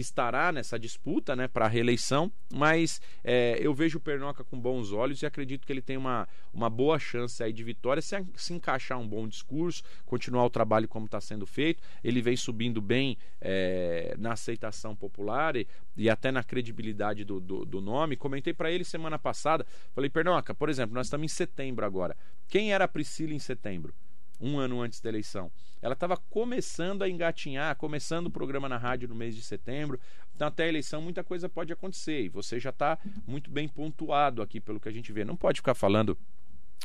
[0.00, 4.58] que estará nessa disputa né, para a reeleição, mas é, eu vejo o Pernoca com
[4.58, 8.16] bons olhos e acredito que ele tem uma, uma boa chance aí de vitória se,
[8.34, 11.82] se encaixar um bom discurso, continuar o trabalho como está sendo feito.
[12.02, 17.66] Ele vem subindo bem é, na aceitação popular e, e até na credibilidade do, do,
[17.66, 18.16] do nome.
[18.16, 22.16] Comentei para ele semana passada, falei, Pernoca, por exemplo, nós estamos em setembro agora.
[22.48, 23.92] Quem era a Priscila em setembro?
[24.40, 25.50] Um ano antes da eleição.
[25.82, 30.00] Ela estava começando a engatinhar, começando o programa na rádio no mês de setembro.
[30.34, 32.22] Então, até a eleição, muita coisa pode acontecer.
[32.22, 35.24] E você já está muito bem pontuado aqui, pelo que a gente vê.
[35.24, 36.16] Não pode ficar falando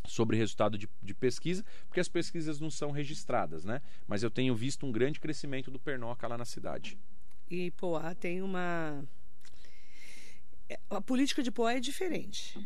[0.07, 3.81] sobre resultado de, de, pesquisa, porque as pesquisas não são registradas, né?
[4.07, 6.97] Mas eu tenho visto um grande crescimento do Pernoca lá na cidade.
[7.49, 9.03] E Poá tem uma.
[10.89, 12.59] A política de Poá é diferente.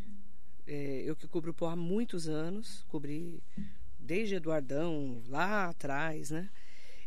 [0.65, 3.41] É, eu que cubro Poá há muitos anos, cobri
[4.10, 6.49] desde Eduardão, lá atrás, né?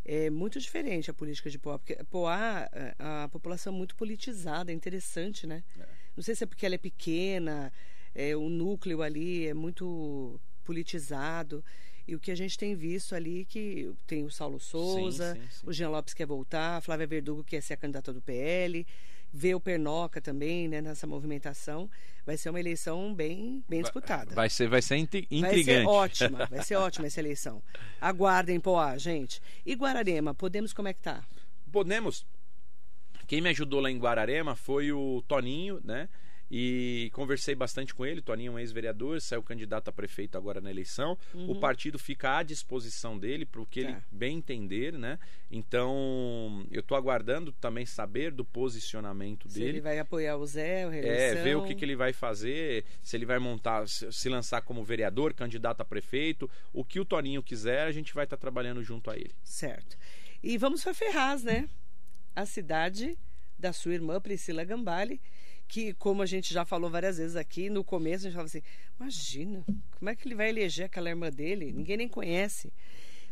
[0.04, 4.70] É muito diferente a política de Poá, porque Poá, a, a população é muito politizada,
[4.70, 5.64] é interessante, né?
[5.80, 5.84] É.
[6.16, 7.72] Não sei se é porque ela é pequena,
[8.14, 11.64] é, o núcleo ali é muito politizado.
[12.06, 15.48] E o que a gente tem visto ali que tem o Saulo Souza, sim, sim,
[15.50, 15.66] sim.
[15.66, 18.86] o Jean Lopes quer voltar, a Flávia Verdugo quer ser a candidata do PL,
[19.32, 21.88] vê o Pernoca também né, nessa movimentação.
[22.24, 24.34] Vai ser uma eleição bem, bem disputada.
[24.34, 25.40] Vai ser, vai ser intrigante.
[25.40, 27.62] Vai ser ótima, vai ser ótima essa eleição.
[28.00, 29.40] Aguardem, Poá, gente.
[29.64, 31.24] E Guararema, podemos como é que tá?
[31.70, 32.26] Podemos.
[33.26, 36.08] Quem me ajudou lá em Guararema foi o Toninho, né?
[36.54, 38.20] E conversei bastante com ele.
[38.20, 41.16] Toninho é um ex-vereador, saiu candidato a prefeito agora na eleição.
[41.32, 41.52] Uhum.
[41.52, 43.88] O partido fica à disposição dele para o que tá.
[43.88, 45.18] ele bem entender, né?
[45.50, 49.70] Então, eu estou aguardando também saber do posicionamento se dele.
[49.70, 51.38] ele vai apoiar o Zé, o reeleição.
[51.38, 54.84] É, ver o que, que ele vai fazer, se ele vai montar, se lançar como
[54.84, 58.82] vereador, candidato a prefeito, o que o Toninho quiser, a gente vai estar tá trabalhando
[58.82, 59.34] junto a ele.
[59.42, 59.96] Certo.
[60.42, 61.66] E vamos para Ferraz, né?
[62.36, 63.18] A cidade
[63.58, 65.18] da sua irmã Priscila Gambale
[65.72, 68.62] que, como a gente já falou várias vezes aqui, no começo a gente falava assim:
[69.00, 69.64] imagina,
[69.98, 71.72] como é que ele vai eleger aquela irmã dele?
[71.72, 72.70] Ninguém nem conhece.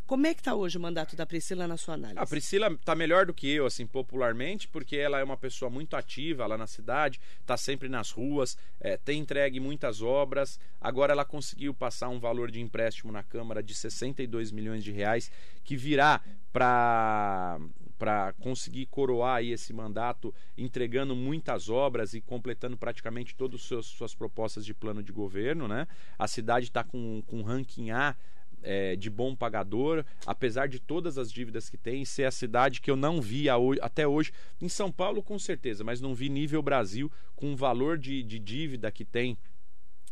[0.07, 2.17] Como é que está hoje o mandato da Priscila na sua análise?
[2.19, 5.95] A Priscila está melhor do que eu, assim, popularmente, porque ela é uma pessoa muito
[5.95, 10.59] ativa lá na cidade, está sempre nas ruas, é, tem entregue muitas obras.
[10.81, 15.31] Agora ela conseguiu passar um valor de empréstimo na Câmara de 62 milhões de reais,
[15.63, 16.19] que virá
[16.51, 17.59] para
[18.01, 24.15] para conseguir coroar aí esse mandato, entregando muitas obras e completando praticamente todas as suas
[24.15, 25.67] propostas de plano de governo.
[25.67, 25.87] Né?
[26.17, 28.15] A cidade está com, com ranking A
[28.63, 32.89] é, de bom pagador, apesar de todas as dívidas que tem, ser a cidade que
[32.89, 33.45] eu não vi
[33.79, 34.31] até hoje.
[34.59, 38.39] Em São Paulo, com certeza, mas não vi nível Brasil com o valor de, de
[38.39, 39.37] dívida que tem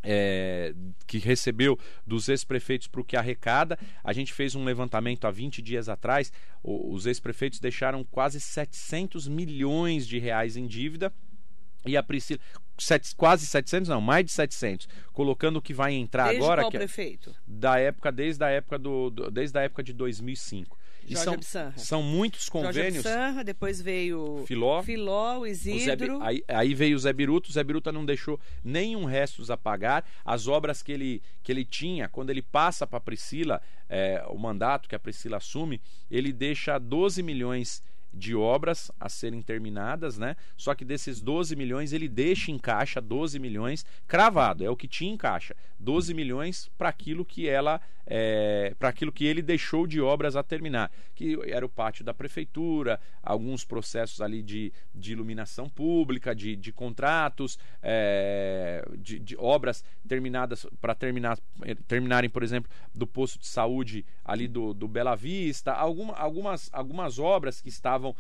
[0.04, 0.74] é,
[1.06, 3.78] que recebeu dos ex-prefeitos para o que arrecada.
[4.04, 6.32] A gente fez um levantamento há 20 dias atrás.
[6.64, 11.14] Os ex-prefeitos deixaram quase 700 milhões de reais em dívida.
[11.86, 12.40] E a Priscila,
[12.78, 16.62] sete, quase 700, não, mais de 700, colocando o que vai entrar desde agora.
[16.64, 17.36] Qual que é, prefeito?
[17.46, 20.78] Da época, desde a época do, do desde a época de 2005.
[21.10, 21.74] E Jorge são, Absanra.
[21.78, 23.04] são muitos convênios.
[23.04, 26.18] Jorge Absanra, depois veio Filó, Filó o Isidro.
[26.18, 27.50] O Zé, aí, aí, veio o Zé Biruta.
[27.50, 30.06] O Zé Biruta não deixou nenhum restos a pagar.
[30.24, 34.38] As obras que ele, que ele tinha, quando ele passa para a Priscila, é, o
[34.38, 35.82] mandato que a Priscila assume,
[36.12, 37.99] ele deixa 12 milhões de
[38.36, 40.36] obras a serem terminadas, né?
[40.58, 44.88] Só que desses 12 milhões ele deixa em caixa 12 milhões cravado, é o que
[44.88, 49.86] tinha em caixa, 12 milhões para aquilo que ela é, para aquilo que ele deixou
[49.86, 55.12] de obras a terminar, que era o pátio da prefeitura, alguns processos ali de, de
[55.12, 61.38] iluminação pública, de, de contratos, é, de, de, obras terminadas para terminar,
[61.88, 67.20] terminarem, por exemplo, do posto de saúde ali do, do Bela Vista, alguma, algumas, algumas
[67.20, 68.16] obras que estavam estavam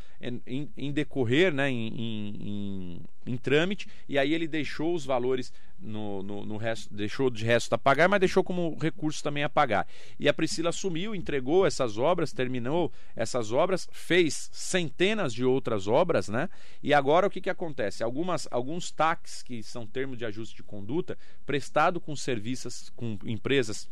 [0.45, 6.21] em, em- decorrer, né, em, em- em- trâmite, e aí ele deixou os valores no,
[6.21, 9.87] no, no resto, deixou de resto a pagar, mas deixou como recurso também a pagar.
[10.19, 16.27] E a Priscila assumiu, entregou essas obras, terminou essas obras, fez centenas de outras obras,
[16.27, 16.49] né?
[16.83, 18.03] E agora o que, que acontece?
[18.03, 23.89] Algumas, alguns tax, que são termos de ajuste de conduta, prestado com serviços, com empresas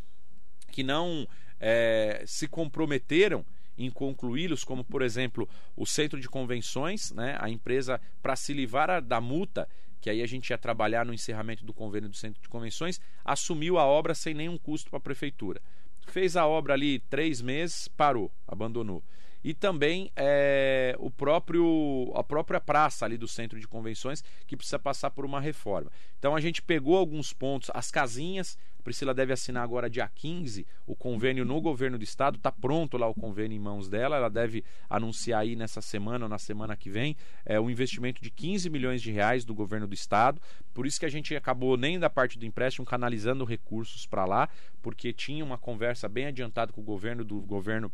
[0.72, 1.26] que não
[1.60, 3.46] eh, se comprometeram
[3.78, 9.02] em concluí-los, como por exemplo o centro de convenções, né, a empresa para se livrar
[9.02, 9.68] da multa,
[10.02, 13.78] que aí a gente ia trabalhar no encerramento do convênio do centro de convenções, assumiu
[13.78, 15.62] a obra sem nenhum custo para a prefeitura.
[16.08, 19.04] Fez a obra ali três meses, parou, abandonou.
[19.48, 24.78] E também eh, o próprio a própria praça ali do centro de convenções que precisa
[24.78, 25.90] passar por uma reforma.
[26.20, 30.68] Então a gente pegou alguns pontos, as casinhas, a Priscila deve assinar agora dia 15
[30.86, 34.30] o convênio no governo do estado, está pronto lá o convênio em mãos dela, ela
[34.30, 38.70] deve anunciar aí nessa semana ou na semana que vem é, um investimento de 15
[38.70, 40.42] milhões de reais do governo do estado,
[40.74, 44.50] por isso que a gente acabou nem da parte do empréstimo canalizando recursos para lá,
[44.82, 47.90] porque tinha uma conversa bem adiantada com o governo do governo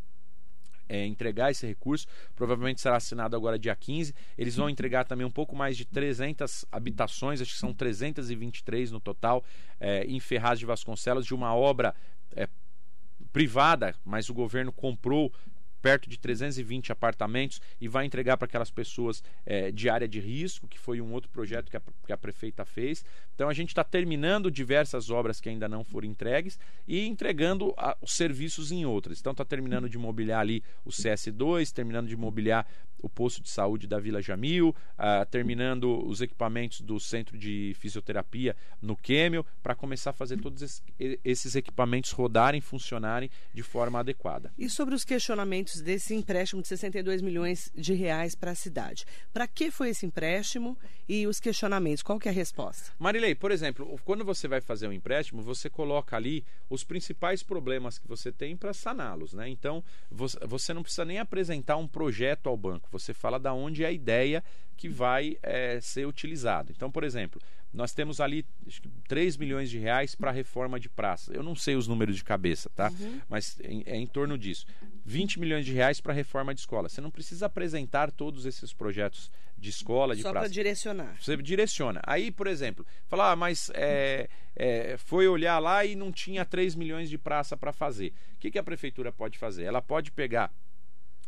[0.88, 2.08] é, entregar esse recurso.
[2.36, 4.14] Provavelmente será assinado agora dia 15.
[4.38, 9.00] Eles vão entregar também um pouco mais de 300 habitações, acho que são 323 no
[9.00, 9.44] total,
[9.80, 11.96] é, em Ferraz de Vasconcelos, de uma obra
[12.36, 12.48] é,
[13.32, 15.34] privada, mas o governo comprou
[15.84, 20.66] perto de 320 apartamentos e vai entregar para aquelas pessoas é, de área de risco,
[20.68, 23.04] que foi um outro projeto que a, que a prefeita fez.
[23.36, 26.58] Então a gente está terminando diversas obras que ainda não foram entregues
[26.88, 29.20] e entregando a- os serviços em outras.
[29.20, 32.66] Então está terminando de mobiliar ali o CS2, terminando de mobiliar
[33.04, 38.56] o posto de saúde da Vila Jamil, ah, terminando os equipamentos do centro de fisioterapia
[38.82, 40.82] no Quêmio, para começar a fazer todos es-
[41.24, 44.52] esses equipamentos rodarem, funcionarem de forma adequada.
[44.58, 49.06] E sobre os questionamentos desse empréstimo de 62 milhões de reais para a cidade.
[49.34, 50.78] Para que foi esse empréstimo
[51.08, 52.02] e os questionamentos?
[52.02, 52.92] Qual que é a resposta?
[52.98, 58.00] Marilei, por exemplo, quando você vai fazer um empréstimo, você coloca ali os principais problemas
[58.00, 59.50] que você tem para saná-los, né?
[59.50, 63.88] Então, você não precisa nem apresentar um projeto ao banco, você fala da onde é
[63.88, 64.44] a ideia
[64.78, 66.72] que vai eh, ser utilizado.
[66.76, 67.40] Então, por exemplo,
[67.74, 71.32] nós temos ali acho que 3 milhões de reais para reforma de praça.
[71.34, 72.92] Eu não sei os números de cabeça, tá?
[73.30, 74.66] Mas em- é em torno disso.
[75.06, 76.88] 20 milhões de reais para reforma de escola.
[76.90, 80.54] Você não precisa apresentar todos esses projetos de escola, de Só para praça.
[80.54, 81.16] direcionar.
[81.22, 82.02] Você direciona.
[82.06, 86.76] Aí, por exemplo, falar, ah, mas é, é, foi olhar lá e não tinha 3
[86.76, 88.14] milhões de praça para fazer.
[88.36, 89.64] O que, que a prefeitura pode fazer?
[89.64, 90.52] Ela pode pegar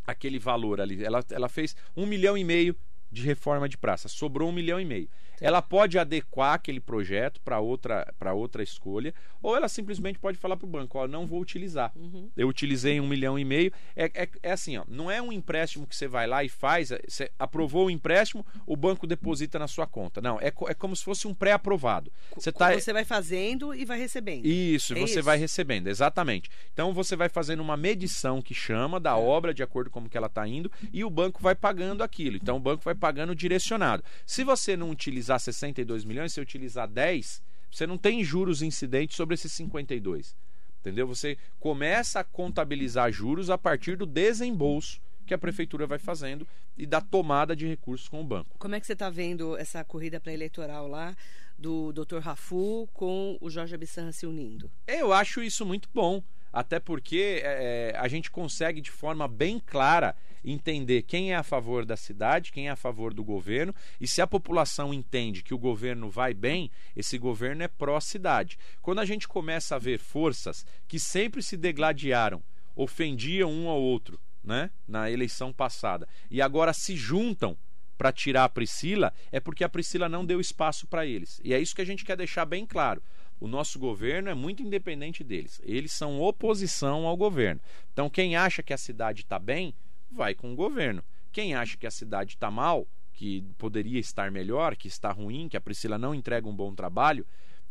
[0.05, 1.03] aquele valor ali.
[1.03, 2.75] Ela, ela fez um milhão e meio
[3.11, 5.09] de reforma de praça, sobrou um milhão e meio.
[5.41, 10.65] Ela pode adequar aquele projeto para outra, outra escolha, ou ela simplesmente pode falar para
[10.65, 11.91] o banco: ó, não vou utilizar.
[12.37, 13.71] Eu utilizei um milhão e meio.
[13.95, 16.91] É, é, é assim, ó, não é um empréstimo que você vai lá e faz,
[16.91, 20.21] é, você aprovou o empréstimo, o banco deposita na sua conta.
[20.21, 22.11] Não, é, é como se fosse um pré-aprovado.
[22.35, 24.45] Você tá, Você vai fazendo e vai recebendo.
[24.45, 25.23] isso, É você isso?
[25.23, 26.49] vai recebendo, exatamente.
[26.73, 30.17] Então você vai fazendo uma medição que chama da obra de acordo com como que
[30.17, 32.35] ela está indo e o banco vai pagando aquilo.
[32.35, 34.03] Então o banco vai pagando direcionado.
[34.25, 39.33] Se você não utilizar 62 milhões, se utilizar 10, você não tem juros incidentes sobre
[39.35, 40.35] esses 52.
[40.79, 41.07] Entendeu?
[41.07, 46.47] Você começa a contabilizar juros a partir do desembolso que a prefeitura vai fazendo
[46.77, 48.55] e da tomada de recursos com o banco.
[48.59, 51.15] Como é que você está vendo essa corrida pré-eleitoral lá
[51.57, 52.19] do Dr.
[52.19, 54.69] Rafu com o Jorge Abissanra se unindo?
[54.85, 56.21] Eu acho isso muito bom,
[56.55, 61.83] até porque é, a gente consegue de forma bem clara entender quem é a favor
[61.83, 65.57] da cidade, quem é a favor do governo, e se a população entende que o
[65.57, 68.57] governo vai bem, esse governo é pró-cidade.
[68.81, 72.41] Quando a gente começa a ver forças que sempre se degladiaram,
[72.73, 77.57] ofendiam um ao outro, né, na eleição passada, e agora se juntam
[77.97, 81.41] para tirar a Priscila, é porque a Priscila não deu espaço para eles.
[81.43, 83.03] E é isso que a gente quer deixar bem claro.
[83.39, 85.61] O nosso governo é muito independente deles.
[85.63, 87.61] Eles são oposição ao governo.
[87.91, 89.73] Então, quem acha que a cidade está bem,
[90.09, 91.03] vai com o governo.
[91.31, 95.57] Quem acha que a cidade está mal, que poderia estar melhor, que está ruim, que
[95.57, 97.25] a Priscila não entrega um bom trabalho,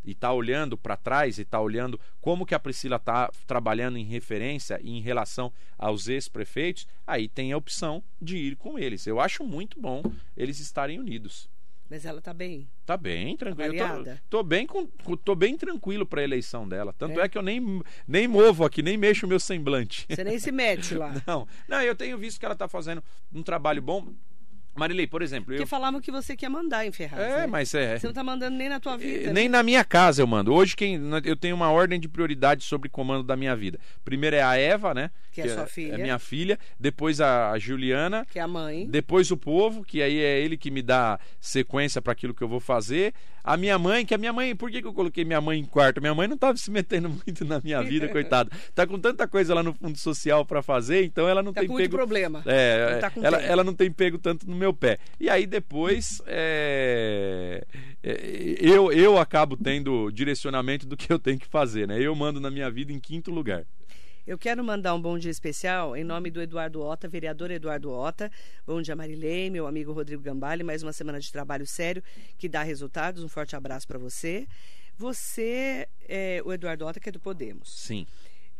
[0.05, 4.05] e está olhando para trás e está olhando como que a Priscila está trabalhando em
[4.05, 9.07] referência e em relação aos ex-prefeitos, aí tem a opção de ir com eles.
[9.07, 10.03] Eu acho muito bom
[10.37, 11.49] eles estarem unidos.
[11.89, 12.69] Mas ela está bem.
[12.87, 13.75] Tá bem, tranquilo.
[13.75, 16.93] Tô, tô bem, com, tô bem tranquilo para a eleição dela.
[16.93, 17.25] Tanto É?
[17.25, 17.29] é?
[17.29, 20.07] que eu nem, nem movo aqui, nem mexo o meu semblante.
[20.09, 21.15] Você nem se mete lá.
[21.27, 24.13] Não, não, eu tenho visto que ela está fazendo um trabalho bom.
[24.75, 25.67] Marilei, por exemplo, Porque eu...
[25.67, 27.23] falavam que você quer mandar em Ferraz.
[27.23, 27.47] É, né?
[27.47, 27.99] mas é...
[27.99, 29.31] Você não tá mandando nem na tua vida.
[29.31, 30.53] Eh, Nem na minha casa eu mando.
[30.53, 33.79] Hoje quem eu tenho uma ordem de prioridade sobre comando da minha vida.
[34.05, 35.11] Primeiro é a Eva, né?
[35.33, 35.95] Que é sua filha.
[35.95, 36.59] É minha filha.
[36.79, 38.25] Depois a Juliana.
[38.31, 38.87] Que é a mãe.
[38.89, 42.49] Depois o povo, que aí é ele que me dá sequência para aquilo que eu
[42.49, 43.13] vou fazer.
[43.43, 45.65] A minha mãe, que a minha mãe, por que, que eu coloquei minha mãe em
[45.67, 46.01] quarto?
[46.01, 48.51] Minha mãe não estava se metendo muito na minha vida, coitada.
[48.75, 51.69] Tá com tanta coisa lá no fundo social para fazer, então ela não Tá tem
[51.69, 51.97] com muito pego.
[51.97, 52.43] problema.
[52.47, 54.99] É, tá com ela, ela não tem pego tanto no meu pé.
[55.21, 57.67] E aí depois é,
[58.03, 62.01] é, eu, eu acabo tendo direcionamento do que eu tenho que fazer, né?
[62.01, 63.67] Eu mando na minha vida em quinto lugar.
[64.27, 68.33] Eu quero mandar um bom dia especial em nome do Eduardo Ota, vereador Eduardo Ota.
[68.67, 70.63] Bom dia, Marilei, meu amigo Rodrigo Gambale.
[70.63, 72.03] Mais uma semana de trabalho sério
[72.39, 73.23] que dá resultados.
[73.23, 74.47] Um forte abraço para você.
[74.97, 77.69] Você, é, o Eduardo Ota, que é do Podemos.
[77.69, 78.07] Sim.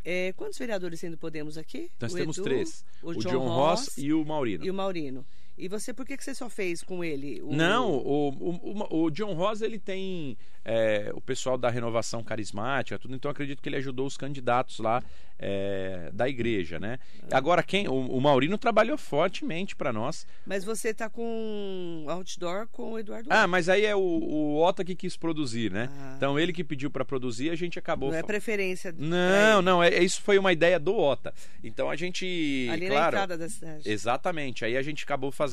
[0.05, 1.91] É, quantos vereadores tem do Podemos aqui?
[1.99, 2.85] Nós o temos Edu, três.
[3.03, 4.67] O, O, John, John Ross, Ross e o Maurino.
[4.67, 5.25] e o Maurino.
[5.57, 7.41] E você, por que, que você só fez com ele?
[7.43, 12.99] o- Não, o, o, o- John Ross ele tem é, o pessoal da renovação carismática,
[12.99, 13.15] tudo.
[13.15, 15.03] Então acredito que ele ajudou os candidatos lá
[15.39, 16.99] é, da igreja, né?
[17.31, 17.87] Agora quem?
[17.87, 20.27] O, o Maurino trabalhou fortemente para nós.
[20.47, 24.85] Mas você tá com outdoor com o Eduardo Ah, mas aí é o, o Ota
[24.85, 25.89] que quis produzir, né?
[25.93, 26.15] Ah.
[26.17, 28.11] Então ele que pediu para produzir, a gente acabou.
[28.11, 28.93] Não é preferência.
[28.97, 29.65] Não, ele.
[29.67, 31.33] não, é, isso foi uma ideia do Ota.
[31.63, 33.89] Então a gente, Ali na claro, entrada da cidade.
[33.89, 34.65] Exatamente.
[34.65, 35.44] Aí a gente acabou fazendo.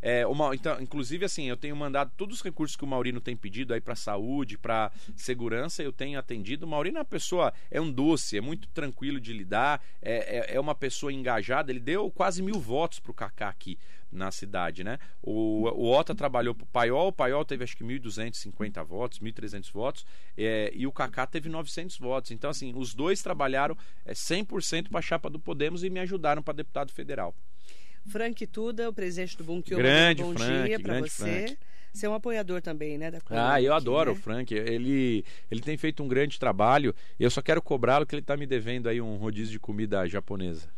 [0.00, 3.36] É, uma, então, inclusive, assim, eu tenho mandado todos os recursos que o Maurino tem
[3.36, 6.66] pedido aí para saúde, para segurança, eu tenho atendido.
[6.66, 10.56] O Maurino é uma pessoa, é um doce, é muito tranquilo de lidar, é, é,
[10.56, 11.72] é uma pessoa engajada.
[11.72, 13.78] Ele deu quase mil votos pro Kaká aqui
[14.12, 14.98] na cidade, né?
[15.22, 20.06] O, o Ota trabalhou pro Paiol, o Paiol teve acho que 1.250 votos, 1.300 votos,
[20.36, 22.30] é, e o Kaká teve 900 votos.
[22.30, 26.42] Então, assim, os dois trabalharam é, 100% para a chapa do Podemos e me ajudaram
[26.42, 27.34] para deputado federal.
[28.08, 29.76] Frank Tuda, o presidente do Bunkiô.
[29.78, 31.46] Grande bom Frank, dia para você.
[31.46, 31.58] Frank.
[31.92, 33.10] Você é um apoiador também, né?
[33.10, 34.20] Da coluna Ah, eu adoro o né?
[34.20, 34.54] Frank.
[34.54, 36.94] Ele, ele tem feito um grande trabalho.
[37.20, 40.68] Eu só quero cobrá-lo que ele está me devendo aí um rodízio de comida japonesa.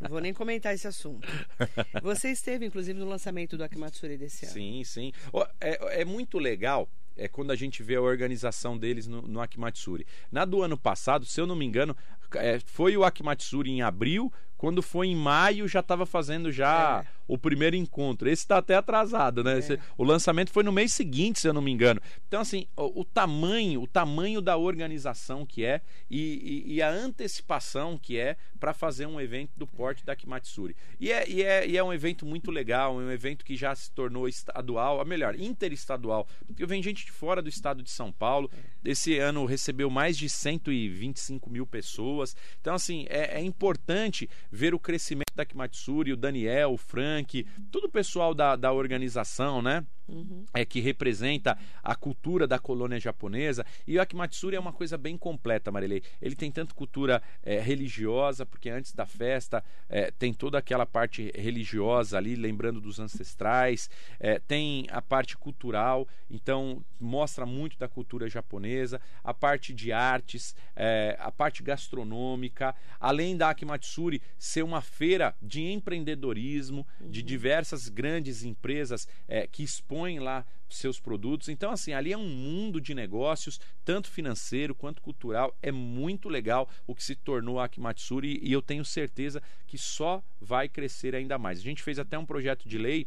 [0.00, 1.28] Não vou nem comentar esse assunto.
[2.02, 4.54] Você esteve, inclusive, no lançamento do Akimatsuri desse ano.
[4.54, 5.12] Sim, sim.
[5.60, 10.06] É, é muito legal é quando a gente vê a organização deles no, no Akimatsuri.
[10.32, 11.96] Na do ano passado, se eu não me engano,
[12.34, 14.32] é, foi o Akimatsuri em abril.
[14.64, 17.08] Quando foi em maio, já estava fazendo já É.
[17.28, 18.28] o primeiro encontro.
[18.30, 19.58] Esse está até atrasado, né?
[19.58, 22.00] Esse- o lançamento foi no mês seguinte, se eu não me engano.
[22.26, 26.88] Então, assim, o, o tamanho, o tamanho da organização que é e, e- e a
[26.90, 30.74] antecipação que é para fazer um evento do porte da Kimatsuri.
[30.98, 33.74] E é, e, é, e é um evento muito legal, é um evento que já
[33.74, 36.26] se tornou estadual, ou melhor, interestadual.
[36.46, 38.50] Porque vem gente de fora do estado de São Paulo.
[38.82, 42.34] Esse ano recebeu mais de 125 mil pessoas.
[42.60, 47.86] Então, assim, é, é importante ver o crescimento da Kimatsuri, o Daniel, o Frank, todo
[47.86, 49.84] o pessoal da, da organização, né?
[50.06, 50.44] Uhum.
[50.52, 53.64] é que representa a cultura da colônia japonesa.
[53.86, 56.02] E o Akimatsuri é uma coisa bem completa, Marilei.
[56.20, 61.32] Ele tem tanto cultura eh, religiosa, porque antes da festa eh, tem toda aquela parte
[61.34, 63.88] religiosa ali, lembrando dos ancestrais,
[64.20, 70.54] eh, tem a parte cultural, então mostra muito da cultura japonesa, a parte de artes,
[70.76, 78.42] eh, a parte gastronômica, além da Akimatsuri ser uma feira de empreendedorismo, de diversas grandes
[78.44, 81.48] empresas eh, que expõem lá seus produtos.
[81.48, 85.56] Então, assim, ali é um mundo de negócios, tanto financeiro quanto cultural.
[85.62, 90.22] É muito legal o que se tornou a Akimatsuri e eu tenho certeza que só
[90.40, 91.58] vai crescer ainda mais.
[91.58, 93.06] A gente fez até um projeto de lei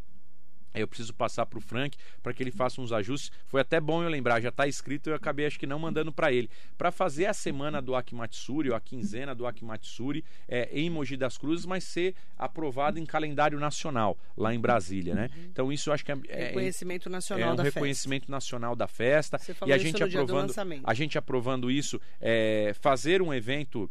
[0.81, 3.31] eu preciso passar para o Frank para que ele faça uns ajustes.
[3.45, 6.31] Foi até bom eu lembrar, já está escrito, eu acabei acho que não mandando para
[6.31, 6.49] ele.
[6.77, 11.37] Para fazer a semana do Akimatsuri, ou a quinzena do Akimatsuri, é, em Mogi das
[11.37, 15.29] Cruzes, mas ser aprovado em calendário nacional, lá em Brasília, né?
[15.51, 18.87] Então isso eu acho que é, é, Reconhecimento nacional é um da reconhecimento nacional da
[18.87, 19.37] festa.
[19.37, 20.53] Você E falou a isso gente aprovando,
[20.83, 23.89] a gente aprovando isso, é, fazer um evento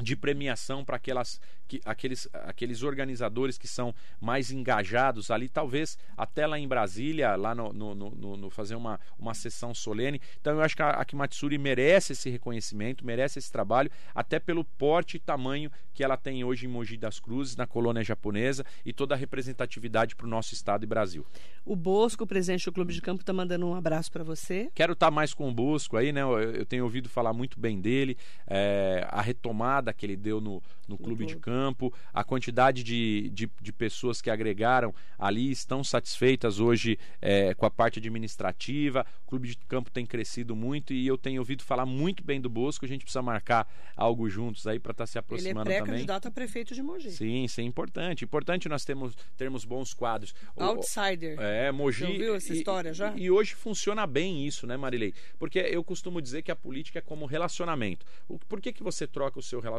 [0.00, 6.46] de premiação para aquelas que, aqueles, aqueles organizadores que são mais engajados ali, talvez até
[6.46, 10.20] lá em Brasília, lá no, no, no- no- fazer uma, uma sessão solene.
[10.40, 15.16] Então eu acho que a Akimatsuri merece esse reconhecimento, merece esse trabalho, até pelo porte
[15.18, 19.14] e tamanho que ela tem hoje em Mogi das Cruzes, na colônia japonesa, e toda
[19.14, 21.26] a representatividade para o nosso estado e Brasil.
[21.64, 24.70] O Bosco, presidente do Clube de Campo, está mandando um abraço para você.
[24.74, 26.22] Quero estar mais com o Bosco aí, né?
[26.22, 28.16] Eu, eu tenho ouvido falar muito bem dele.
[28.46, 33.50] É, a retomada que ele deu no, no clube de campo, a quantidade de, de,
[33.60, 39.04] de pessoas que agregaram ali estão satisfeitas hoje é, com a parte administrativa.
[39.24, 42.48] O clube de campo tem crescido muito e eu tenho ouvido falar muito bem do
[42.48, 42.84] Bosco.
[42.84, 43.66] A gente precisa marcar
[43.96, 45.82] algo juntos aí para estar tá se Ele é aproximando também.
[45.82, 47.10] pré-candidato a prefeito de Mogi.
[47.10, 48.24] Sim, isso é importante.
[48.24, 50.34] Importante nós termos, termos bons quadros.
[50.56, 51.38] Outsider.
[51.40, 52.00] é, Mogi.
[52.00, 53.12] Já ouviu essa e- história já?
[53.16, 55.14] E, e hoje funciona bem isso, né, Marilei?
[55.38, 58.06] Porque eu costumo dizer que a política é como relacionamento.
[58.28, 59.77] O- por que, que você troca o seu relacionamento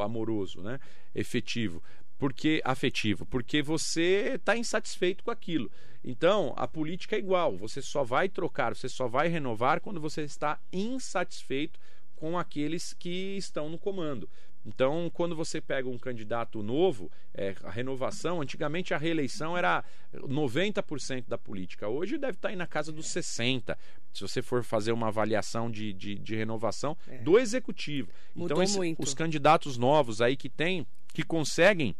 [0.00, 0.78] amoroso, né?
[1.14, 1.82] Efetivo?
[2.18, 5.70] Porque afetivo, porque você está insatisfeito com aquilo.
[6.02, 7.56] Então, a política é igual.
[7.58, 11.78] Você só vai trocar, você só vai renovar quando você está insatisfeito
[12.14, 14.28] com aqueles que estão no comando.
[14.66, 21.24] Então, quando você pega um candidato novo, é, a renovação, antigamente a reeleição era 90%
[21.28, 21.88] da política.
[21.88, 23.76] Hoje deve estar aí na casa dos 60%.
[24.12, 27.18] Se você for fazer uma avaliação de, de, de renovação É.
[27.18, 28.08] do executivo.
[28.34, 31.94] Mudou então, esse- os candidatos novos aí que tem, que conseguem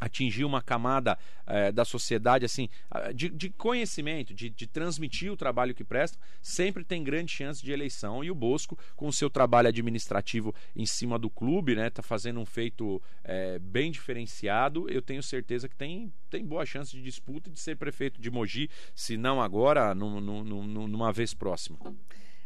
[0.00, 5.36] atingir uma camada eh, da sociedade assim ah, de, de conhecimento, de, de transmitir o
[5.36, 8.22] trabalho que prestam, sempre tem grande chance de eleição.
[8.22, 12.40] E o Bosco, com o seu trabalho administrativo em cima do clube, né, tá fazendo
[12.40, 14.88] um feito eh, bem diferenciado.
[14.90, 18.68] Eu tenho certeza que tem, tem boa chance de disputa de ser prefeito de Mogi,
[18.94, 21.78] se não agora, num- num- numa vez próxima.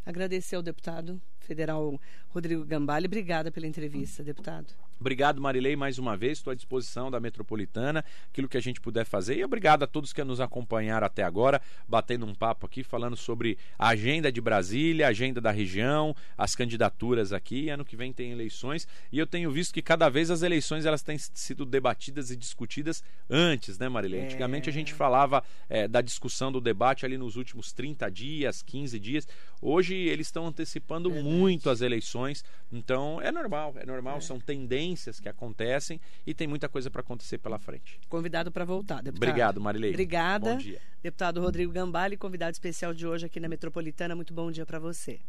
[0.04, 3.06] Agradecer ao deputado federal Rodrigo Gambale.
[3.06, 4.66] Obrigada pela entrevista, deputado.
[5.00, 6.38] Obrigado, Marilei, mais uma vez.
[6.38, 9.38] Estou à disposição da Metropolitana, aquilo que a gente puder fazer.
[9.38, 13.56] E obrigado a todos que nos acompanharam até agora, batendo um papo aqui, falando sobre
[13.78, 17.70] a agenda de Brasília, a agenda da região, as candidaturas aqui.
[17.70, 18.86] Ano que vem tem eleições.
[19.10, 23.02] E eu tenho visto que cada vez as eleições elas têm sido debatidas e discutidas
[23.28, 24.20] antes, né, Marilei?
[24.20, 24.24] É.
[24.24, 29.00] Antigamente a gente falava eh, da discussão do debate ali nos últimos 30 dias, 15
[29.00, 29.26] dias.
[29.62, 31.34] Hoje eles estão antecipando Verdade.
[31.34, 31.39] muito
[31.70, 32.44] as eleições.
[32.72, 37.38] Então é normal, é normal, são tendências que acontecem e tem muita coisa para acontecer
[37.38, 37.98] pela frente.
[38.08, 39.16] Convidado para voltar, deputado.
[39.16, 39.90] Obrigado, Marilei.
[39.90, 40.52] Obrigada.
[40.52, 40.80] Bom dia.
[41.02, 44.14] Deputado Rodrigo Gambale, convidado especial de hoje aqui na Metropolitana.
[44.14, 45.20] Muito bom dia para você.